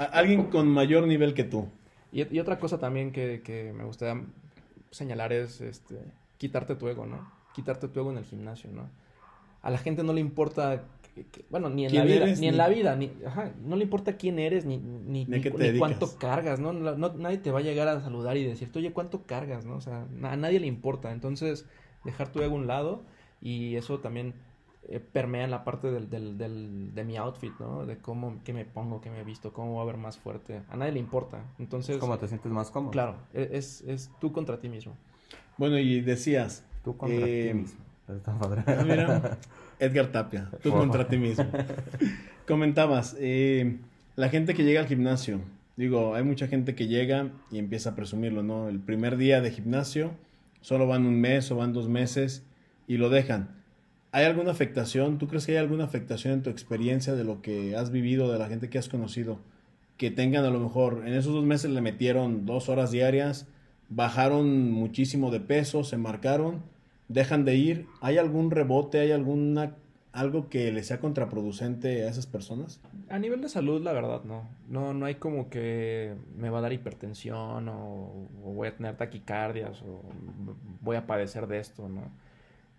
[0.05, 1.67] alguien con mayor nivel que tú.
[2.11, 4.23] Y, otra cosa también que, me gustaría
[4.91, 5.95] señalar es este,
[6.37, 7.31] quitarte tu ego, ¿no?
[7.53, 8.89] Quitarte tu ego en el gimnasio, ¿no?
[9.61, 10.83] A la gente no le importa,
[11.49, 14.39] bueno, ni en la vida, ni, en la vida, ni, ajá, no le importa quién
[14.39, 15.27] eres, ni, ni,
[15.77, 16.73] cuánto cargas, ¿no?
[16.73, 19.75] Nadie te va a llegar a saludar y decirte, oye, ¿cuánto cargas, no?
[19.75, 21.11] O sea, a nadie le importa.
[21.11, 21.67] Entonces,
[22.05, 23.03] dejar tu ego a un lado
[23.41, 24.33] y eso también
[24.91, 27.85] eh, permea en la parte del, del, del, de mi outfit, ¿no?
[27.85, 30.63] De cómo, qué me pongo, qué me he visto, cómo va a ver más fuerte.
[30.67, 31.43] A nadie le importa.
[31.59, 31.99] Entonces...
[31.99, 32.89] ¿Cómo te sientes más cómodo?
[32.89, 34.95] Claro, e, es, es tú contra ti mismo.
[35.57, 36.65] Bueno, y decías...
[36.83, 37.79] Tú contra ti eh, mismo.
[38.07, 38.63] Está padre.
[38.65, 39.37] Ah, mira,
[39.79, 41.45] Edgar Tapia, tú contra ti mismo.
[42.47, 43.77] Comentabas, eh,
[44.15, 45.39] la gente que llega al gimnasio,
[45.77, 48.67] digo, hay mucha gente que llega y empieza a presumirlo, ¿no?
[48.67, 50.13] El primer día de gimnasio,
[50.61, 52.43] solo van un mes o van dos meses
[52.87, 53.58] y lo dejan
[54.11, 55.19] ¿Hay alguna afectación?
[55.19, 58.39] ¿Tú crees que hay alguna afectación en tu experiencia de lo que has vivido, de
[58.39, 59.39] la gente que has conocido?
[59.97, 63.47] Que tengan a lo mejor, en esos dos meses le metieron dos horas diarias,
[63.89, 66.63] bajaron muchísimo de peso, se marcaron,
[67.07, 67.87] dejan de ir.
[68.01, 69.75] ¿Hay algún rebote, hay alguna
[70.11, 72.81] algo que le sea contraproducente a esas personas?
[73.09, 74.49] A nivel de salud, la verdad, no.
[74.67, 78.97] No, no hay como que me va a dar hipertensión o, o voy a tener
[78.97, 80.01] taquicardias o
[80.81, 82.11] voy a padecer de esto, ¿no?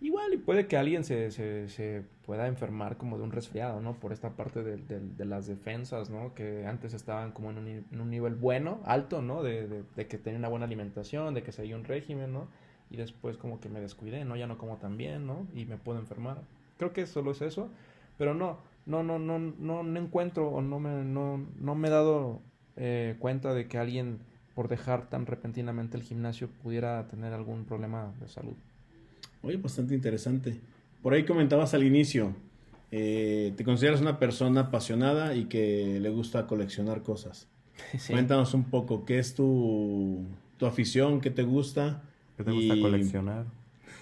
[0.01, 3.94] Igual y puede que alguien se, se, pueda enfermar como de un resfriado, ¿no?
[3.94, 6.34] Por esta parte de, de, las defensas, ¿no?
[6.34, 9.42] Que antes estaban como en un, en un nivel bueno, alto, ¿no?
[9.42, 12.48] De, de, de que tenía una buena alimentación, de que seguía un régimen, ¿no?
[12.88, 14.36] Y después como que me descuidé, ¿no?
[14.36, 15.46] Ya no como tan bien, ¿no?
[15.55, 16.40] Y me puedo enfermar.
[16.78, 17.68] Creo que solo es eso,
[18.16, 21.90] pero no, no, no, no, no, no encuentro o no me, no, no me he
[21.90, 22.40] dado
[22.76, 24.20] eh, cuenta de que alguien
[24.55, 28.57] por dejar tan repentinamente el gimnasio pudiera tener algún problema de salud.
[29.43, 30.61] Oye, bastante interesante.
[31.03, 32.34] Por ahí comentabas al inicio,
[32.93, 37.49] eh, te consideras una persona apasionada y que le gusta coleccionar cosas.
[37.99, 38.12] Sí.
[38.12, 40.26] Cuéntanos un poco, ¿qué es tu,
[40.59, 41.22] tu afición?
[41.22, 42.03] ¿Qué te gusta?
[42.36, 42.82] ¿Qué te gusta y...
[42.82, 43.47] coleccionar?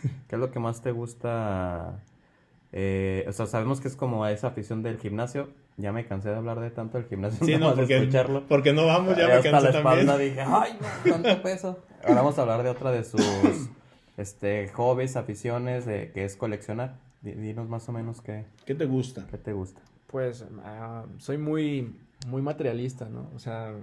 [0.29, 2.03] ¿Qué es lo que más te gusta?
[2.73, 5.51] Eh, o sea, sabemos que es como esa afición del gimnasio.
[5.77, 7.47] Ya me cansé de hablar de tanto del gimnasio.
[7.47, 8.49] Sí, no, porque, escucharlo.
[8.49, 10.31] porque no vamos, ya me cansé la espalda también.
[10.31, 11.79] dije, ay, no, tanto peso.
[12.03, 13.71] Ahora vamos a hablar de otra de sus
[14.19, 16.97] este, hobbies, aficiones, de, que es coleccionar.
[17.23, 18.45] Dinos más o menos qué.
[18.65, 19.27] ¿Qué te gusta?
[19.31, 19.81] ¿Qué te gusta?
[20.07, 21.95] Pues uh, soy muy,
[22.27, 23.31] muy materialista, ¿no?
[23.35, 23.75] O sea...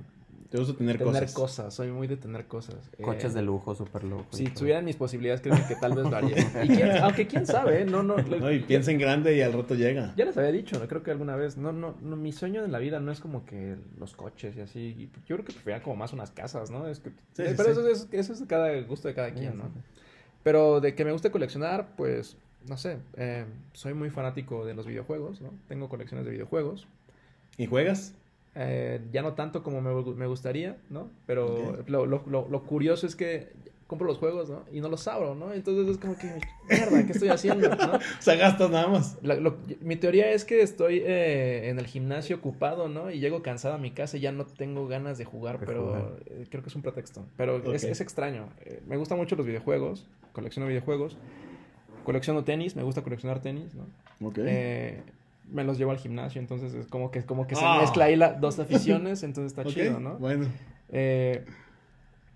[0.49, 1.33] Te gusta tener, tener cosas.
[1.33, 1.73] cosas.
[1.73, 2.75] Soy muy de tener cosas.
[3.01, 4.25] Coches eh, de lujo, súper lujo.
[4.29, 6.37] Si tuvieran mis posibilidades, creo que tal vez lo haría.
[6.63, 7.85] y quién, aunque quién sabe, ¿eh?
[7.85, 8.15] no, no.
[8.29, 10.13] Lo, no y piensa en grande y al rato llega.
[10.15, 10.87] Ya les había dicho, ¿no?
[10.87, 11.57] creo que alguna vez.
[11.57, 14.61] No, no, no, mi sueño en la vida no es como que los coches y
[14.61, 15.09] así.
[15.25, 16.87] Yo creo que prefería como más unas casas, ¿no?
[16.87, 17.15] Es que, sí,
[17.57, 17.71] pero sí.
[17.71, 19.71] Eso, es, eso es cada gusto de cada quien, sí, ¿no?
[20.45, 22.37] Pero de que me guste coleccionar, pues,
[22.69, 25.49] no sé, eh, soy muy fanático de los videojuegos, ¿no?
[25.67, 26.87] Tengo colecciones de videojuegos.
[27.57, 28.13] ¿Y juegas?
[28.53, 31.09] Eh, ya no tanto como me, me gustaría, ¿no?
[31.25, 31.85] Pero okay.
[31.87, 33.53] lo, lo, lo, lo, curioso es que
[33.87, 34.63] compro los juegos, ¿no?
[34.71, 35.51] Y no los abro, ¿no?
[35.51, 36.27] Entonces es como que,
[36.69, 37.67] mierda, ¿qué estoy haciendo?
[37.67, 37.93] ¿no?
[37.95, 39.17] o sea, gastas nada más.
[39.81, 43.09] mi teoría es que estoy eh, en el gimnasio ocupado, ¿no?
[43.09, 45.85] Y llego cansado a mi casa y ya no tengo ganas de jugar, de pero
[45.85, 46.03] jugar.
[46.27, 47.25] Eh, creo que es un pretexto.
[47.35, 47.73] Pero okay.
[47.73, 48.49] es, es, extraño.
[48.61, 51.17] Eh, me gustan mucho los videojuegos, colecciono videojuegos.
[52.03, 53.87] Colecciono tenis, me gusta coleccionar tenis, ¿no?
[54.27, 54.37] Ok.
[54.41, 55.01] Eh,
[55.51, 57.79] me los llevo al gimnasio, entonces es como que, como que se oh.
[57.79, 59.73] mezcla ahí las dos aficiones, entonces está okay.
[59.73, 60.17] chido, ¿no?
[60.17, 60.45] Bueno.
[60.89, 61.43] Eh,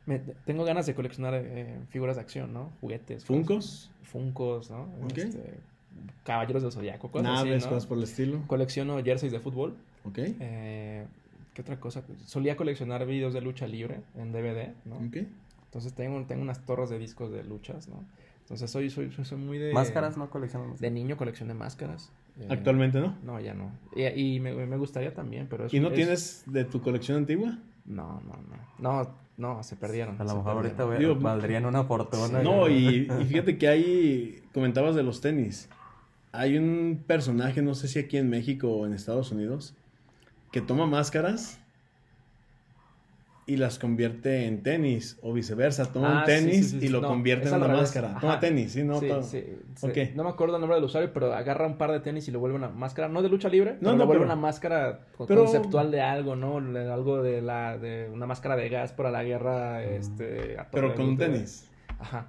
[0.05, 2.71] me, tengo ganas de coleccionar eh, figuras de acción, ¿no?
[2.81, 3.25] Juguetes.
[3.25, 3.91] ¿Funcos?
[4.03, 4.89] Funcos, ¿no?
[5.05, 5.25] Okay.
[5.25, 5.59] Este,
[6.23, 7.69] caballeros del Zodiaco, cosas Naves, así, ¿no?
[7.69, 8.43] cosas por el estilo.
[8.47, 9.75] Colecciono jerseys de fútbol.
[10.05, 10.17] Ok.
[10.17, 11.05] Eh,
[11.53, 12.03] ¿Qué otra cosa?
[12.25, 14.95] Solía coleccionar videos de lucha libre en DVD, ¿no?
[14.95, 15.27] Ok.
[15.69, 18.03] Entonces tengo, tengo unas torres de discos de luchas, ¿no?
[18.41, 19.71] Entonces soy, soy, soy, muy de...
[19.71, 20.79] ¿Máscaras no coleccionas?
[20.79, 22.11] De niño coleccioné máscaras.
[22.39, 23.15] Eh, ¿Actualmente no?
[23.23, 23.71] No, ya no.
[23.95, 25.67] Y, y me, me, gustaría también, pero...
[25.67, 25.93] Es, ¿Y no es...
[25.93, 27.59] tienes de tu colección antigua?
[27.85, 28.33] No, no,
[28.79, 29.03] no.
[29.03, 30.19] No, no, se perdieron.
[30.19, 32.41] A lo mejor ahorita Digo, valdrían una fortuna.
[32.41, 34.43] No, y, y, fíjate que hay...
[34.51, 35.69] Comentabas de los tenis.
[36.31, 39.75] Hay un personaje, no sé si aquí en México o en Estados Unidos,
[40.51, 41.58] que toma máscaras
[43.49, 45.91] y las convierte en tenis o viceversa.
[45.91, 47.81] Toma Ah, un tenis sí, sí, sí, y lo no, convierte en una revés.
[47.81, 48.11] máscara.
[48.11, 48.19] Ajá.
[48.19, 49.23] Toma tenis, sí, no Sí, todo.
[49.23, 49.43] sí,
[49.75, 49.85] sí.
[49.87, 49.97] Ok.
[50.15, 52.39] No me acuerdo el nombre del usuario, pero agarra un par de tenis y lo
[52.39, 54.99] vuelve una máscara, no de lucha libre, No, pero no, lo vuelve pero- una máscara
[55.17, 56.61] co- pero- conceptual de algo, ¿no?
[56.61, 60.55] De algo de la, de una máscara de gas para la guerra, este...
[60.59, 60.63] Mm.
[60.71, 61.69] Pero todo con un tenis.
[61.99, 62.27] Ajá.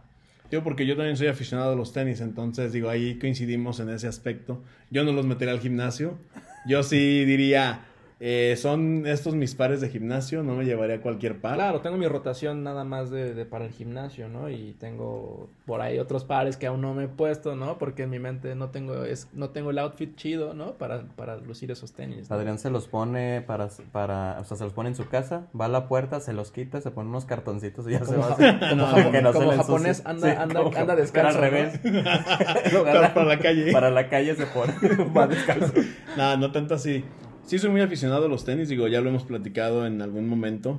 [0.51, 4.09] Digo, porque yo también soy aficionado a los tenis, entonces digo, ahí coincidimos en ese
[4.09, 4.63] aspecto.
[4.91, 6.19] Yo no los metería al gimnasio.
[6.67, 7.83] Yo sí diría,
[8.23, 11.55] eh, son estos mis pares de gimnasio, no me llevaría a cualquier par.
[11.55, 14.51] Claro, tengo mi rotación nada más de, de para el gimnasio, ¿no?
[14.51, 17.79] Y tengo por ahí otros pares que aún no me he puesto, ¿no?
[17.79, 20.75] Porque en mi mente no tengo es no tengo el outfit chido, ¿no?
[20.75, 22.29] Para, para lucir esos tenis.
[22.29, 22.37] ¿no?
[22.37, 25.65] Adrián se los pone para, para, o sea, se los pone en su casa, va
[25.65, 28.37] a la puerta, se los quita, se pone unos cartoncitos y ya se va.
[28.37, 30.11] como, No, japo- que no se como japonés ensucie.
[30.11, 31.39] anda, Sí, anda, como- anda descalzo.
[31.41, 31.81] Pero al revés.
[33.15, 33.73] Para la calle.
[33.73, 34.75] Para la calle se pone,
[35.17, 35.73] va descalzo.
[36.17, 37.05] No, no tanto así.
[37.51, 40.79] Sí soy muy aficionado a los tenis, digo, ya lo hemos platicado en algún momento.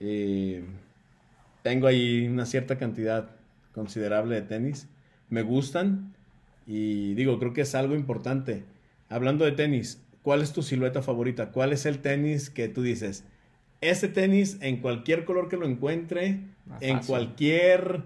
[0.00, 0.64] Eh,
[1.62, 3.30] tengo ahí una cierta cantidad
[3.72, 4.88] considerable de tenis.
[5.28, 6.12] Me gustan
[6.66, 8.64] y digo, creo que es algo importante.
[9.08, 11.52] Hablando de tenis, ¿cuál es tu silueta favorita?
[11.52, 13.22] ¿Cuál es el tenis que tú dices?
[13.80, 16.40] Este tenis en cualquier color que lo encuentre,
[16.80, 17.06] en fácil.
[17.06, 18.02] cualquier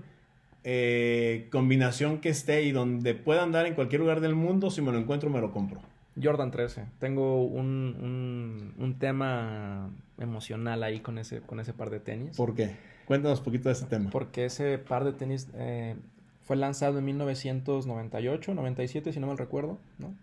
[0.62, 4.92] eh, combinación que esté y donde pueda andar en cualquier lugar del mundo, si me
[4.92, 5.80] lo encuentro me lo compro.
[6.23, 6.87] Jordan 13.
[6.99, 12.37] Tengo un, un, un tema emocional ahí con ese, con ese par de tenis.
[12.37, 12.77] ¿Por qué?
[13.07, 14.11] Cuéntanos un poquito de ese tema.
[14.11, 15.97] Porque ese par de tenis eh,
[16.43, 20.15] fue lanzado en 1998, 97, si no mal recuerdo, ¿no?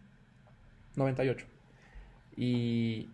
[0.96, 1.46] 98.
[2.38, 3.10] Y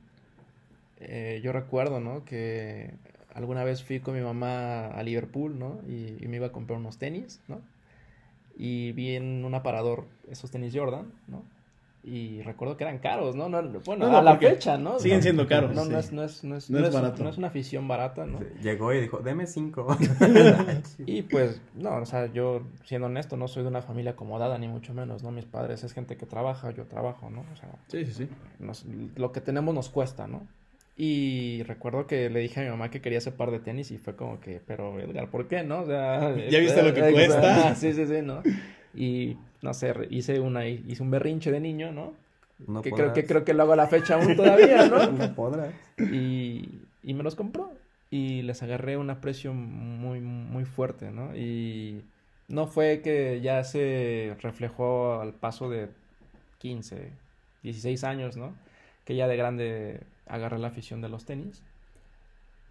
[1.00, 2.24] eh, yo recuerdo, ¿no?
[2.24, 2.94] Que
[3.34, 5.82] alguna vez fui con mi mamá a Liverpool, ¿no?
[5.88, 7.62] Y, y me iba a comprar unos tenis, ¿no?
[8.56, 11.44] Y vi en un aparador esos tenis Jordan, ¿no?
[12.10, 13.49] Y recuerdo que eran caros, ¿no?
[13.49, 14.97] no bueno, No, no, a la fecha, ¿no?
[14.97, 15.91] siguen siendo caros, No, sí.
[15.91, 17.22] no, es, no, es, no, es, No no es barato.
[17.22, 18.39] no es una afición barata, ¿no?
[18.64, 19.88] Llegó y dijo, deme cinco.
[21.05, 24.70] Y pues, no, o sea, yo, siendo honesto, no soy de una familia acomodada, ni
[24.70, 25.32] mucho menos, ¿no?
[25.32, 27.41] Mis padres es gente que trabaja, yo trabajo, ¿no?
[27.51, 28.30] O sea, Sí, sí, sí.
[28.60, 28.86] nos-
[29.18, 30.47] lo que tenemos nos cuesta, ¿no?
[30.95, 33.97] Y recuerdo que le dije a mi mamá que quería ese par de tenis y
[33.97, 35.82] fue como que, pero Edgar, ¿por qué, no?
[35.82, 37.76] O sea, ¿Ya viste lo que cuesta?
[37.76, 38.41] Sí, sí, sí, ¿no?
[38.96, 42.14] Y, no sé, hice una, hice un berrinche de niño, ¿no?
[42.66, 45.12] No que, creo, que creo que lo hago a la fecha aún todavía, ¿no?
[45.12, 45.74] No podrás.
[46.00, 46.70] y,
[47.04, 47.72] y me los compró
[48.10, 51.36] y les agarré un aprecio muy, muy fuerte, ¿no?
[51.36, 52.04] Y
[52.48, 55.90] no fue que ya se reflejó al paso de
[56.60, 57.12] 15,
[57.64, 58.54] 16 años, ¿no?
[59.06, 61.64] Que ya de grande agarré la afición de los tenis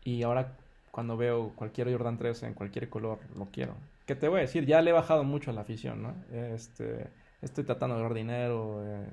[0.04, 0.56] y ahora
[0.90, 3.74] cuando veo cualquier Jordan 3 en cualquier color, lo quiero.
[4.06, 4.66] ¿Qué te voy a decir?
[4.66, 6.14] Ya le he bajado mucho a la afición, ¿no?
[6.32, 7.08] Este,
[7.42, 9.06] estoy tratando de ahorrar dinero, eh,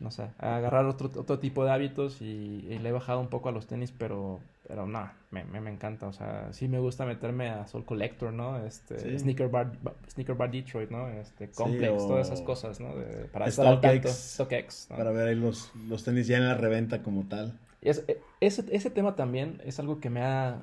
[0.00, 2.24] no sé, agarrar otro, otro tipo de hábitos y,
[2.70, 5.70] y le he bajado un poco a los tenis, pero, pero no, me, me, me
[5.70, 8.64] encanta, o sea, sí me gusta meterme a Soul Collector, ¿no?
[8.64, 9.18] Este, Sí.
[9.18, 9.72] Sneaker Bar,
[10.08, 11.08] Sneaker Bar Detroit, ¿no?
[11.08, 12.94] Este, Complex, o todas esas cosas, ¿no?
[12.94, 14.08] De- para estar al tanto.
[14.08, 14.96] StockX, ¿no?
[14.96, 17.58] Para ver ahí los, los tenis ya en la reventa como tal.
[17.82, 20.62] Es- e- ese, ese tema también es algo que me ha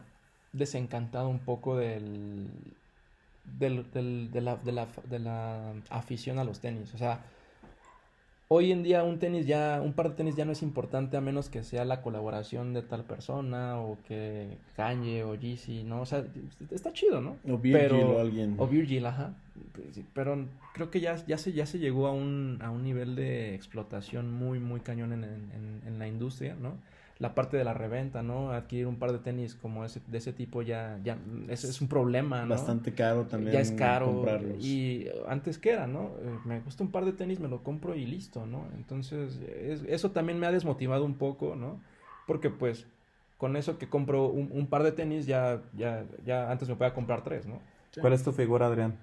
[0.53, 2.47] desencantado un poco del,
[3.59, 6.93] del, del- de, la, de, la, de la afición a los tenis.
[6.93, 7.19] O sea,
[8.47, 11.21] hoy en día un tenis ya, un par de tenis ya no es importante a
[11.21, 16.01] menos que sea la colaboración de tal persona o que Kanye o Yeezy, ¿no?
[16.01, 16.23] O sea,
[16.71, 17.37] está chido, ¿no?
[17.47, 18.55] O Virgil o alguien.
[18.59, 19.33] O Virgil, ajá.
[20.13, 23.55] Pero creo que ya, ya, se, ya se llegó a un, a un nivel de
[23.55, 26.73] explotación muy, muy cañón en, en- en la industria, ¿no?
[27.17, 28.51] La parte de la reventa, ¿no?
[28.51, 31.87] Adquirir un par de tenis como ese, de ese tipo ya, ya es, es un
[31.87, 32.55] problema, ¿no?
[32.55, 33.53] Bastante caro también.
[33.53, 34.07] ya es caro.
[34.07, 34.63] comprarlos.
[34.63, 36.11] Y antes que era, ¿no?
[36.21, 38.67] Eh, me gusta un par de tenis, me lo compro y listo, ¿no?
[38.75, 41.79] Entonces, es- eso también me ha desmotivado un poco, ¿no?
[42.27, 42.85] Porque pues
[43.37, 46.93] con eso que compro un, un par de tenis ya, ya, ya antes me podía
[46.93, 47.59] comprar tres, ¿no?
[48.01, 48.95] ¿Cuál es tu figura, Adrián?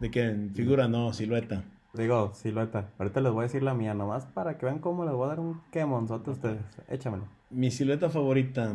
[0.00, 0.34] ¿De qué?
[0.54, 1.62] Figura no, silueta.
[1.92, 2.90] Digo, silueta.
[2.98, 5.28] Ahorita les voy a decir la mía, nomás para que vean cómo les voy a
[5.28, 6.62] dar un quemonzote a ustedes.
[6.88, 7.24] Échamelo.
[7.50, 8.72] Mi silueta favorita.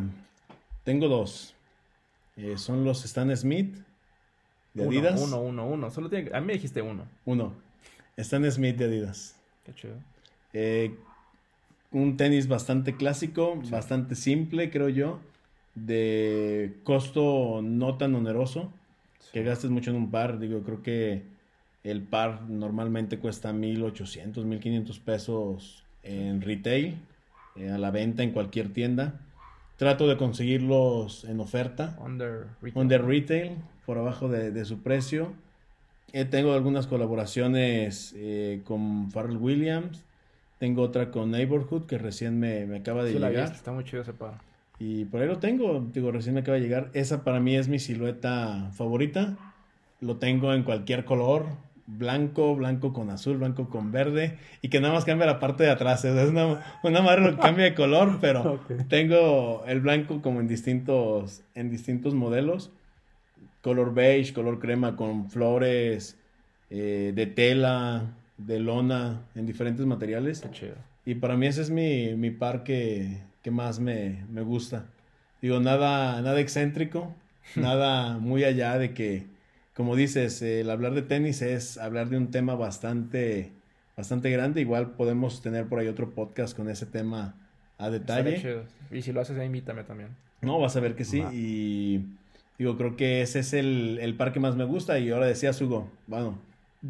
[0.84, 1.54] Tengo dos.
[2.36, 3.78] Eh, son los Stan Smith
[4.74, 5.20] de Uno, Adidas.
[5.22, 5.90] Uno, uno, uno.
[5.90, 7.04] Solo tiene que- A mí me dijiste uno.
[7.24, 7.54] Uno.
[8.18, 9.34] Stan Smith de Adidas.
[9.64, 9.94] Qué chido.
[10.52, 10.94] Eh,
[11.92, 15.20] un tenis bastante clásico, bastante simple, creo yo.
[15.74, 18.70] De costo no tan oneroso.
[19.32, 20.38] Que gastes mucho en un par.
[20.38, 21.22] Digo, creo que
[21.90, 26.96] el par normalmente cuesta 1800, 1500 pesos en retail.
[27.56, 29.20] eh, a la venta en cualquier tienda.
[29.78, 31.96] Trato de conseguirlos en oferta.
[32.04, 32.82] Under retail.
[32.82, 33.52] Under retail,
[33.86, 35.32] por abajo de, de su precio.
[36.12, 40.04] Eh, tengo algunas colaboraciones eh, con Pharrell Williams.
[40.58, 43.44] Tengo otra con Neighborhood que recién me, me acaba de Sí, la llegar.
[43.44, 44.40] viste, está muy chido ese par.
[44.78, 46.90] Y por ahí lo tengo, digo, recién me acaba de llegar.
[46.94, 49.36] Esa para mí es mi silueta favorita.
[50.00, 51.46] Lo tengo en cualquier color.
[51.86, 54.38] Blanco, blanco con azul, blanco con verde.
[54.62, 56.00] Y que nada más cambia la parte de atrás.
[56.04, 60.40] o sea, Es una, una madre que cambia de color, pero tengo el blanco como
[60.40, 62.72] en distintos, en distintos modelos.
[63.62, 66.16] Color beige, color crema con flores
[66.70, 70.40] eh, de tela, de lona, en diferentes materiales.
[70.40, 70.74] Qué chido.
[71.04, 74.86] Y para mí ese es mi, mi par que, que más me, me gusta.
[75.40, 77.14] Digo, nada, nada excéntrico,
[77.56, 79.26] nada muy allá de que,
[79.76, 83.52] como dices, el hablar de tenis es hablar de un tema bastante,
[83.96, 84.62] bastante grande.
[84.62, 87.34] Igual podemos tener por ahí otro podcast con ese tema
[87.76, 88.40] a detalle.
[88.40, 88.64] chido.
[88.90, 90.16] Y si lo haces, ahí invítame también.
[90.40, 91.22] No, vas a ver que sí.
[91.30, 92.06] Y
[92.58, 94.98] digo, creo que ese es el, el par que más me gusta.
[94.98, 96.38] Y ahora decías, Hugo, bueno,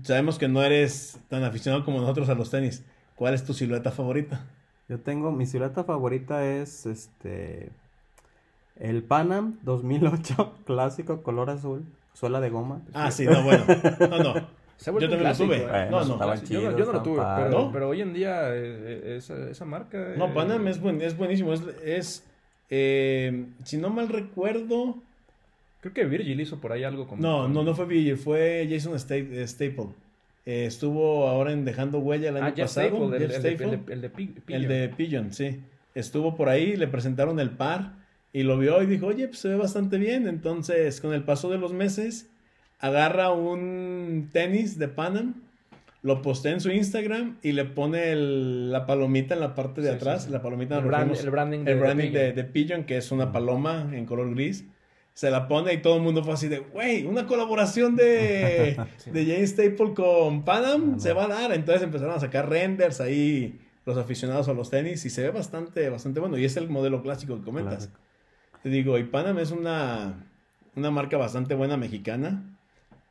[0.03, 2.85] sabemos que no eres tan aficionado como nosotros a los tenis.
[3.17, 4.45] ¿Cuál es tu silueta favorita?
[4.89, 7.73] Yo tengo, mi silueta favorita es este
[8.77, 11.85] el Panam 2008 clásico color azul,
[12.17, 12.81] suela de goma.
[12.95, 13.65] Ah, sí, no, bueno.
[14.11, 14.57] No, no.
[14.79, 15.57] Se ha Yo también lo clásico, tuve.
[15.63, 15.89] ¿eh?
[15.91, 16.13] No, no.
[16.15, 17.67] estaban Yo, no- yo no chidos, lo tuve, pero, padres.
[17.73, 18.61] pero hoy en día eh,
[19.05, 20.13] eh, esa, esa marca...
[20.17, 21.53] No, eh, Panam es, buen, es buenísimo.
[21.55, 22.25] Es, es,
[22.71, 24.97] eh, si no mal recuerdo.
[25.81, 27.23] Creo que Virgil hizo por ahí algo como...
[27.23, 29.89] No, no, no fue Vigil, fue Jason Sta- eh, Staple.
[30.45, 32.89] Eh, estuvo ahora en Dejando Huella el año Ah, pasado.
[32.89, 33.65] Staple, el, el de- Staple.
[33.65, 35.61] el de, el de El de Pigeon, sí.
[35.95, 37.93] Estuvo por ahí, le presentaron el par
[38.39, 40.27] y lo vio y dijo, oye, pues se ve bastante bien.
[40.29, 42.29] Entonces, con el paso de los meses,
[42.79, 45.43] agarra un tenis de Panam,
[46.03, 49.89] lo postea en su Instagram y le pone el- la palomita en la parte de
[49.91, 50.21] Sí, atrás.
[50.23, 50.33] sí, sí.
[50.33, 52.35] La palomita El brand- el branding de- el branding de, Pigeon.
[52.37, 54.65] de Pigeon, que es una paloma en color gris.
[55.15, 58.77] Se la pone y todo el mundo fue así de, güey, una colaboración de,
[59.13, 61.01] de James Staple con Panam no.
[61.01, 61.53] se va a dar.
[61.53, 65.89] Entonces empezaron a sacar renders ahí los aficionados a los tenis y se ve bastante,
[65.89, 66.37] bastante bueno.
[66.37, 67.87] Y es el modelo clásico que comentas.
[67.87, 67.99] Clásico.
[68.67, 70.25] Te digo, y Panam es una,
[70.75, 72.43] una marca bastante buena mexicana.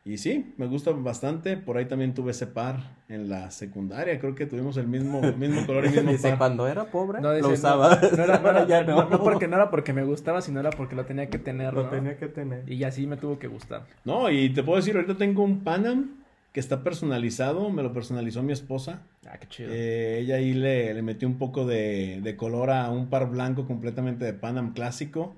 [0.04, 1.56] Y sí, me gusta bastante.
[1.56, 2.76] Por ahí también tuve ese par
[3.08, 4.20] en la secundaria.
[4.20, 6.38] Creo que tuvimos el mismo, mismo color y mismo Dice, par.
[6.40, 7.96] cuando era pobre, No, lo dice, usaba.
[8.02, 10.60] No, no era, no, era- ya no- no porque, no era porque me gustaba, sino
[10.60, 11.90] era porque lo tenía que tener, Lo ¿no?
[11.90, 12.70] tenía que tener.
[12.70, 13.84] Y así me tuvo que gustar.
[14.04, 16.18] No, y te puedo decir, ahorita tengo un Panam
[16.52, 17.70] que está personalizado.
[17.70, 19.04] Me lo personalizó mi esposa.
[19.26, 19.70] Ah, qué chido.
[19.72, 23.66] Eh, ella ahí le, le metió un poco de, de color a un par blanco
[23.66, 25.34] completamente de Panam clásico.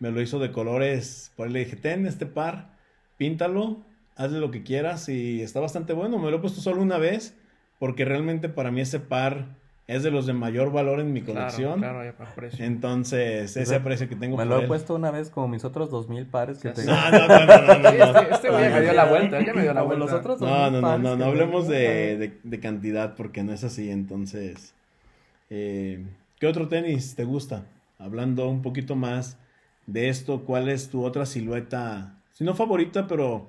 [0.00, 1.32] Me lo hizo de colores.
[1.36, 2.70] Por ahí le dije, ten este par,
[3.16, 3.78] píntalo,
[4.16, 5.08] hazle lo que quieras.
[5.08, 6.18] Y está bastante bueno.
[6.18, 7.36] Me lo he puesto solo una vez.
[7.78, 11.38] Porque realmente para mí ese par es de los de mayor valor en mi Claro,
[11.40, 11.78] colección.
[11.78, 12.64] Claro, ya para precio.
[12.64, 15.88] Entonces, ese aprecio que tengo Me por lo he puesto una vez como mis otros
[15.90, 16.90] dos mil pares que Ya tengo.
[17.10, 18.20] No, no, no, no, no, no, Sí, no.
[18.34, 20.04] este, güey ya me dio la vuelta, ya me dio la vuelta.
[20.04, 23.42] los otros dos No, mil no, no, no, no hablemos de, de- de cantidad porque
[23.44, 23.90] no es así.
[23.90, 24.74] Entonces,
[25.50, 26.04] eh,
[26.38, 27.64] ¿qué otro tenis te gusta?
[27.98, 29.38] Hablando un poquito más
[29.88, 32.14] de esto, ¿cuál es tu otra silueta?
[32.32, 33.48] Si no favorita, pero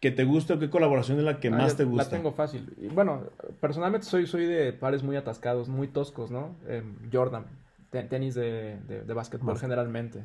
[0.00, 2.04] que te guste o qué colaboración es la que Ah, más te gusta.
[2.04, 2.72] La tengo fácil.
[2.94, 3.22] Bueno,
[3.60, 6.54] personalmente soy, soy de pares muy atascados, muy toscos, ¿no?
[6.66, 7.46] Eh, Jordan,
[7.90, 9.62] te- tenis de, de, de básquetbol Básquet.
[9.62, 10.22] generalmente.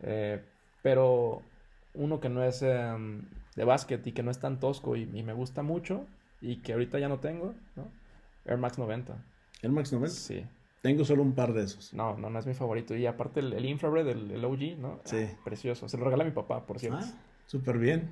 [0.00, 0.42] Eh,
[0.82, 1.42] pero
[1.94, 3.22] uno que no es em,
[3.56, 6.06] de básquet y que no es tan tosco y, y me gusta mucho
[6.40, 7.88] y que ahorita ya no tengo, ¿no?
[8.46, 9.16] Air Max 90.
[9.62, 10.14] ¿El Max 90?
[10.14, 10.44] Sí.
[10.82, 11.92] Tengo solo un par de esos.
[11.92, 12.94] No, no, no es mi favorito.
[12.94, 15.00] Y aparte el, el infrared, el, el OG, ¿no?
[15.04, 15.26] Sí.
[15.28, 15.88] Ah, precioso.
[15.88, 16.98] Se lo regala a mi papá, por cierto.
[17.02, 17.12] Ah,
[17.46, 18.10] súper bien.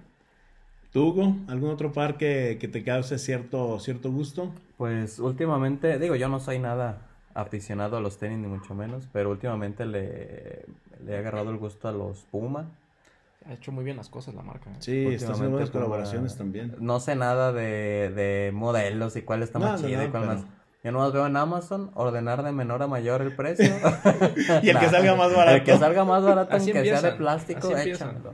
[0.92, 1.36] ¿Tú, Hugo?
[1.48, 4.52] ¿Algún otro par que, que te cause cierto, cierto gusto?
[4.78, 7.02] Pues últimamente, digo, yo no soy nada
[7.34, 10.64] aficionado a los tenis, ni mucho menos, pero últimamente le,
[11.04, 12.70] le he agarrado el gusto a los Puma.
[13.46, 14.70] Ha hecho muy bien las cosas la marca.
[14.70, 14.76] ¿eh?
[14.80, 16.74] Sí, está haciendo buenas colaboraciones también.
[16.80, 20.22] No sé nada de, de modelos y cuál está más No, no, chido y cuál
[20.24, 20.46] pero- más.
[20.86, 23.66] Yo nomás veo en Amazon ordenar de menor a mayor el precio.
[24.62, 25.56] Y el que salga más barato.
[25.56, 28.08] El que salga más barato, Así aunque sea de empiezan, plástico, así empiezan.
[28.10, 28.32] échamelo.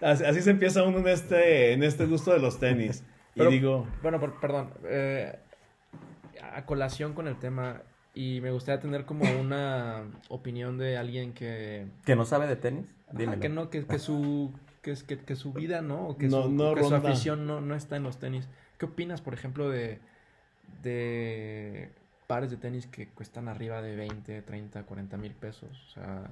[0.00, 3.02] Así, así se empieza uno en este, en este gusto de los tenis.
[3.34, 4.70] Y digo, Bueno, por- perdón.
[4.84, 5.38] eh,
[6.54, 7.82] a colación con el tema,
[8.14, 11.86] y me gustaría tener como una opinión de alguien que.
[12.04, 13.40] Que no sabe de tenis, dímelo.
[13.40, 14.52] que no, que, que su.
[14.82, 16.06] Que, que, que su vida, ¿no?
[16.08, 18.48] O que, No- su, no que su afición no, no está en los tenis.
[18.78, 19.98] ¿Qué opinas, por ejemplo, de.
[20.82, 21.90] De
[22.26, 25.68] pares de tenis que cuestan arriba de 20, 30, 40 mil pesos?
[25.88, 26.30] O sea.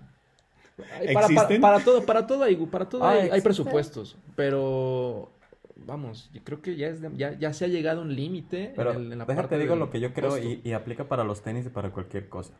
[0.99, 1.61] hay- Para, para, ¿Existen?
[1.61, 4.17] para todo, para todo hay, para todo Ah, hay, hay presupuestos.
[4.37, 5.31] Pero.
[5.79, 8.73] Vamos, yo creo que ya, es de- ya, ya se ha llegado a un límite
[8.75, 11.05] Pero en, el- en la déjate parte digo lo que yo creo y, y aplica
[11.05, 12.55] para los tenis y para cualquier cosa.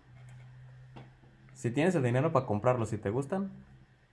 [1.55, 3.51] Si tienes el dinero para comprarlos y te gustan,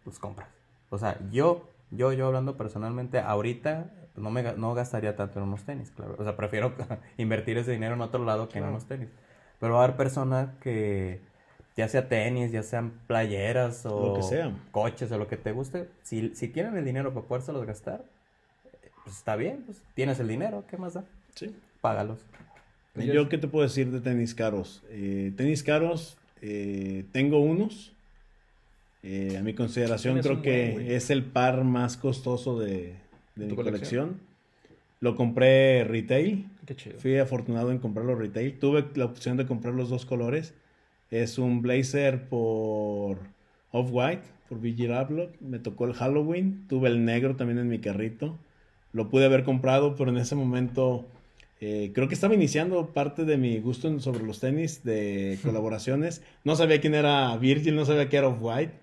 [0.05, 0.47] pues compras.
[0.89, 5.63] O sea, yo, yo, yo hablando personalmente, ahorita no me no gastaría tanto en unos
[5.63, 6.15] tenis, claro.
[6.19, 6.73] O sea, prefiero
[7.17, 8.75] invertir ese dinero en otro lado que en Claro.
[8.75, 9.09] unos tenis.
[9.59, 11.21] Pero va a haber personas que,
[11.75, 14.51] ya sea tenis, ya sean playeras o Lo que sea.
[14.71, 18.03] coches o lo que te guste, si, si tienen el dinero para podérselos gastar,
[19.03, 21.03] pues está bien, pues tienes el dinero, ¿qué más da?
[21.35, 21.55] sí.
[21.81, 22.19] Págalos.
[22.95, 24.83] ¿Y yo qué te puedo decir de tenis caros?
[24.89, 27.91] Eh, tenis caros, eh, tengo unos.
[29.01, 32.93] Eh, a mi consideración creo que buen, es el par más costoso de,
[33.35, 34.09] de ¿Tu mi colección?
[34.13, 34.21] colección.
[34.99, 36.47] Lo compré retail.
[36.65, 36.99] Qué chido.
[36.99, 38.57] Fui afortunado en comprarlo retail.
[38.59, 40.53] Tuve la opción de comprar los dos colores.
[41.11, 43.17] Es un blazer por
[43.71, 45.29] Off-White, por Vigil Abloh.
[45.41, 46.65] Me tocó el Halloween.
[46.69, 48.37] Tuve el negro también en mi carrito.
[48.93, 51.05] Lo pude haber comprado, pero en ese momento
[51.59, 56.23] eh, creo que estaba iniciando parte de mi gusto en- sobre los tenis de colaboraciones.
[56.45, 58.73] No sabía quién era Virgil, no sabía qué era Off-White.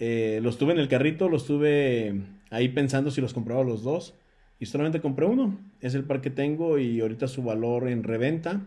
[0.00, 2.14] Eh, los tuve en el carrito, los tuve
[2.54, 4.14] ahí pensando si los compraba los dos.
[4.60, 5.58] Y solamente compré uno.
[5.80, 8.60] Es el par que tengo y ahorita su valor en reventa.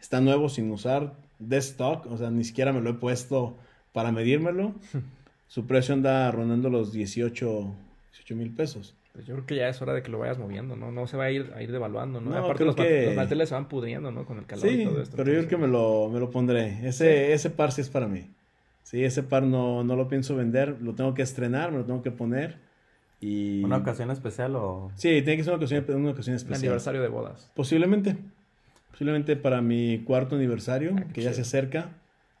[0.00, 1.14] Está nuevo sin usar.
[1.38, 2.06] De stock.
[2.10, 3.56] O sea, ni siquiera me lo he puesto
[3.92, 4.74] para medírmelo.
[5.48, 7.74] Su precio anda rondando los 18
[8.36, 8.94] mil pesos.
[9.12, 10.92] Pues yo creo que ya es hora de que lo vayas moviendo, ¿no?
[10.92, 12.30] No se va a ir, a ir devaluando, ¿no?
[12.30, 14.24] No, Aparte los, que- los manteles se van pudriendo, ¿no?
[14.24, 15.16] Con el calor Sí, y todo esto.
[15.16, 16.86] pero yo creo que me lo, me lo pondré.
[16.86, 18.30] Ese, ese par sí es para mí.
[18.84, 20.76] Sí, ese par no, no lo pienso vender.
[20.80, 22.58] Lo tengo que estrenar, me lo tengo que poner.
[23.20, 23.62] Y...
[23.62, 24.90] ¿Una ocasión especial o...?
[24.94, 26.60] Sí, tiene que ser una ocasión, una ocasión especial.
[26.60, 27.50] aniversario de bodas.
[27.54, 28.16] Posiblemente.
[28.90, 31.90] Posiblemente para mi cuarto aniversario, Ah, que ya se acerca,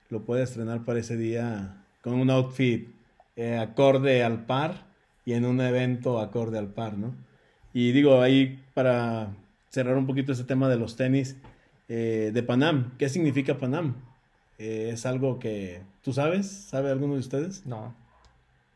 [0.08, 2.88] lo puede estrenar para ese día con un outfit
[3.36, 4.86] eh, acorde al par
[5.24, 7.14] y en un evento acorde al par, ¿no?
[7.72, 9.28] Y digo, ahí para
[9.68, 11.36] cerrar un poquito ese tema de los tenis
[11.88, 12.92] eh, de Panam.
[12.98, 13.94] ¿Qué significa Panam?
[14.58, 16.46] Eh, ¿Es algo que tú sabes?
[16.50, 17.64] ¿Sabe alguno de ustedes?
[17.66, 17.94] No.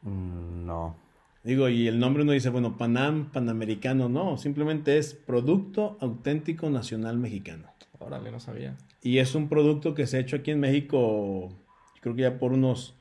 [0.03, 0.97] Mm, no.
[1.45, 7.19] Digo, y el nombre uno dice, bueno, Panam, Panamericano, no, simplemente es Producto Auténtico Nacional
[7.19, 7.69] Mexicano.
[7.99, 8.79] Órale, no sabía.
[9.03, 11.53] Y es un producto que se ha hecho aquí en México,
[12.01, 12.95] creo que ya por unos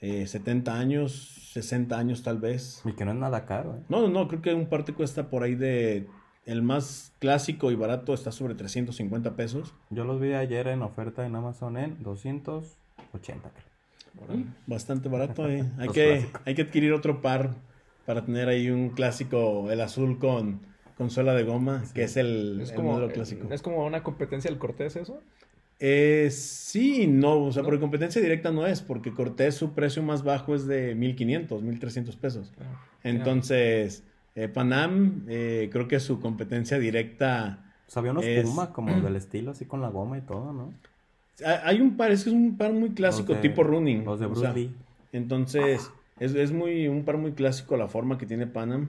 [0.00, 2.82] eh, 70 años, 60 años tal vez.
[2.84, 3.82] Y que no es nada caro, ¿eh?
[3.88, 6.08] No, no, no, creo que un parte cuesta por ahí de...
[6.46, 9.74] El más clásico y barato está sobre 350 pesos.
[9.90, 14.44] Yo los vi ayer en oferta en Amazon en 280, creo.
[14.66, 15.64] Bastante barato, eh.
[15.78, 17.67] Hay, que, hay que adquirir otro par
[18.08, 20.60] para tener ahí un clásico, el azul con,
[20.96, 23.46] con suela de goma, que es el, Es el como, modelo clásico.
[23.52, 25.20] es como una competencia del Cortés eso.
[25.78, 27.68] Eh, sí no, o sea, ¿No?
[27.68, 32.16] por competencia directa no es, porque Cortés su precio más bajo es de 1500, 1300
[32.16, 32.50] pesos.
[32.58, 32.64] Ah,
[33.04, 34.04] Entonces,
[34.34, 37.62] eh, Panam, eh, creo que su competencia directa.
[37.84, 40.72] Pues había unos Es- Puma como del estilo, así con la goma y todo, ¿no?
[41.44, 44.06] ha- Hay un par, es que es un par muy clásico, de- tipo running.
[44.06, 44.74] Los de o Bruce sea, Lee.
[45.12, 45.90] Entonces,
[46.20, 48.88] es, es muy, un par muy clásico la forma que tiene Panam.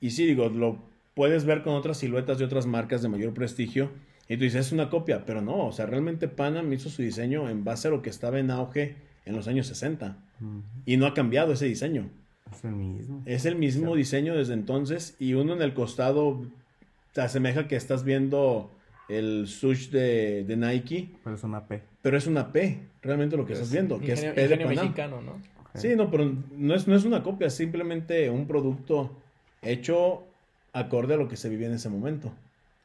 [0.00, 0.78] Y sí, digo, lo
[1.14, 3.90] puedes ver con otras siluetas de otras marcas de mayor prestigio.
[4.28, 7.48] Y tú dices, es una copia, pero no, o sea, realmente Panam hizo su diseño
[7.48, 10.16] en base a lo que estaba en auge en los años 60.
[10.40, 10.62] Ujú.
[10.86, 12.08] Y no ha cambiado ese diseño.
[12.50, 13.22] Es el mismo.
[13.26, 16.42] Es el mismo diseño desde entonces y uno en el costado
[17.12, 18.70] te asemeja que estás viendo
[19.08, 21.82] el sush de, de Nike, Pero es una P.
[22.00, 24.68] pero es una P, realmente lo que estás viendo, que es P de Panam.
[24.74, 25.38] mexicano, ¿no?
[25.74, 29.10] Sí, no, pero no es, no es una copia, es simplemente un producto
[29.62, 30.22] hecho
[30.72, 32.32] acorde a lo que se vivía en ese momento.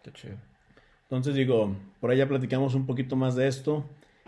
[0.03, 0.35] Qué chido.
[1.03, 3.83] Entonces digo, por ahí ya platicamos un poquito más de esto.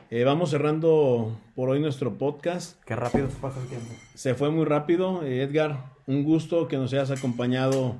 [0.09, 2.83] Eh, vamos cerrando por hoy nuestro podcast.
[2.83, 3.93] Qué rápido se pasa el tiempo.
[4.13, 5.23] Se fue muy rápido.
[5.23, 7.95] Eh, Edgar, un gusto que nos hayas acompañado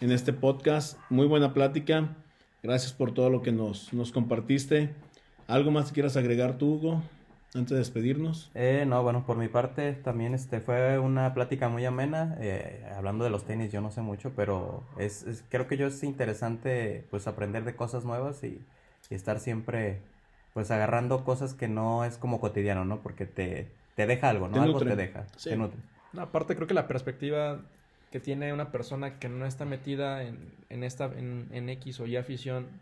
[0.00, 0.98] en este podcast.
[1.10, 2.16] Muy buena plática.
[2.62, 4.90] Gracias por todo lo que nos, nos compartiste.
[5.48, 7.02] ¿Algo más que quieras agregar tú, Hugo,
[7.54, 8.50] antes de despedirnos?
[8.54, 12.36] Eh, no, bueno, por mi parte también este fue una plática muy amena.
[12.40, 15.86] eh, hablando de los tenis, yo no sé mucho, pero es, es- creo que yo
[15.86, 18.66] es interesante pues aprender de cosas nuevas y,
[19.10, 20.02] y estar siempre
[20.52, 23.02] pues agarrando cosas que no es como cotidiano, ¿no?
[23.02, 24.56] Porque te, te deja algo, ¿no?
[24.56, 25.50] Te algo te deja, Sí.
[25.50, 25.80] te nutre.
[26.12, 27.70] No, aparte creo que la perspectiva
[28.10, 32.06] que tiene una persona que no está metida en, en esta en, en X o
[32.06, 32.80] Y afición,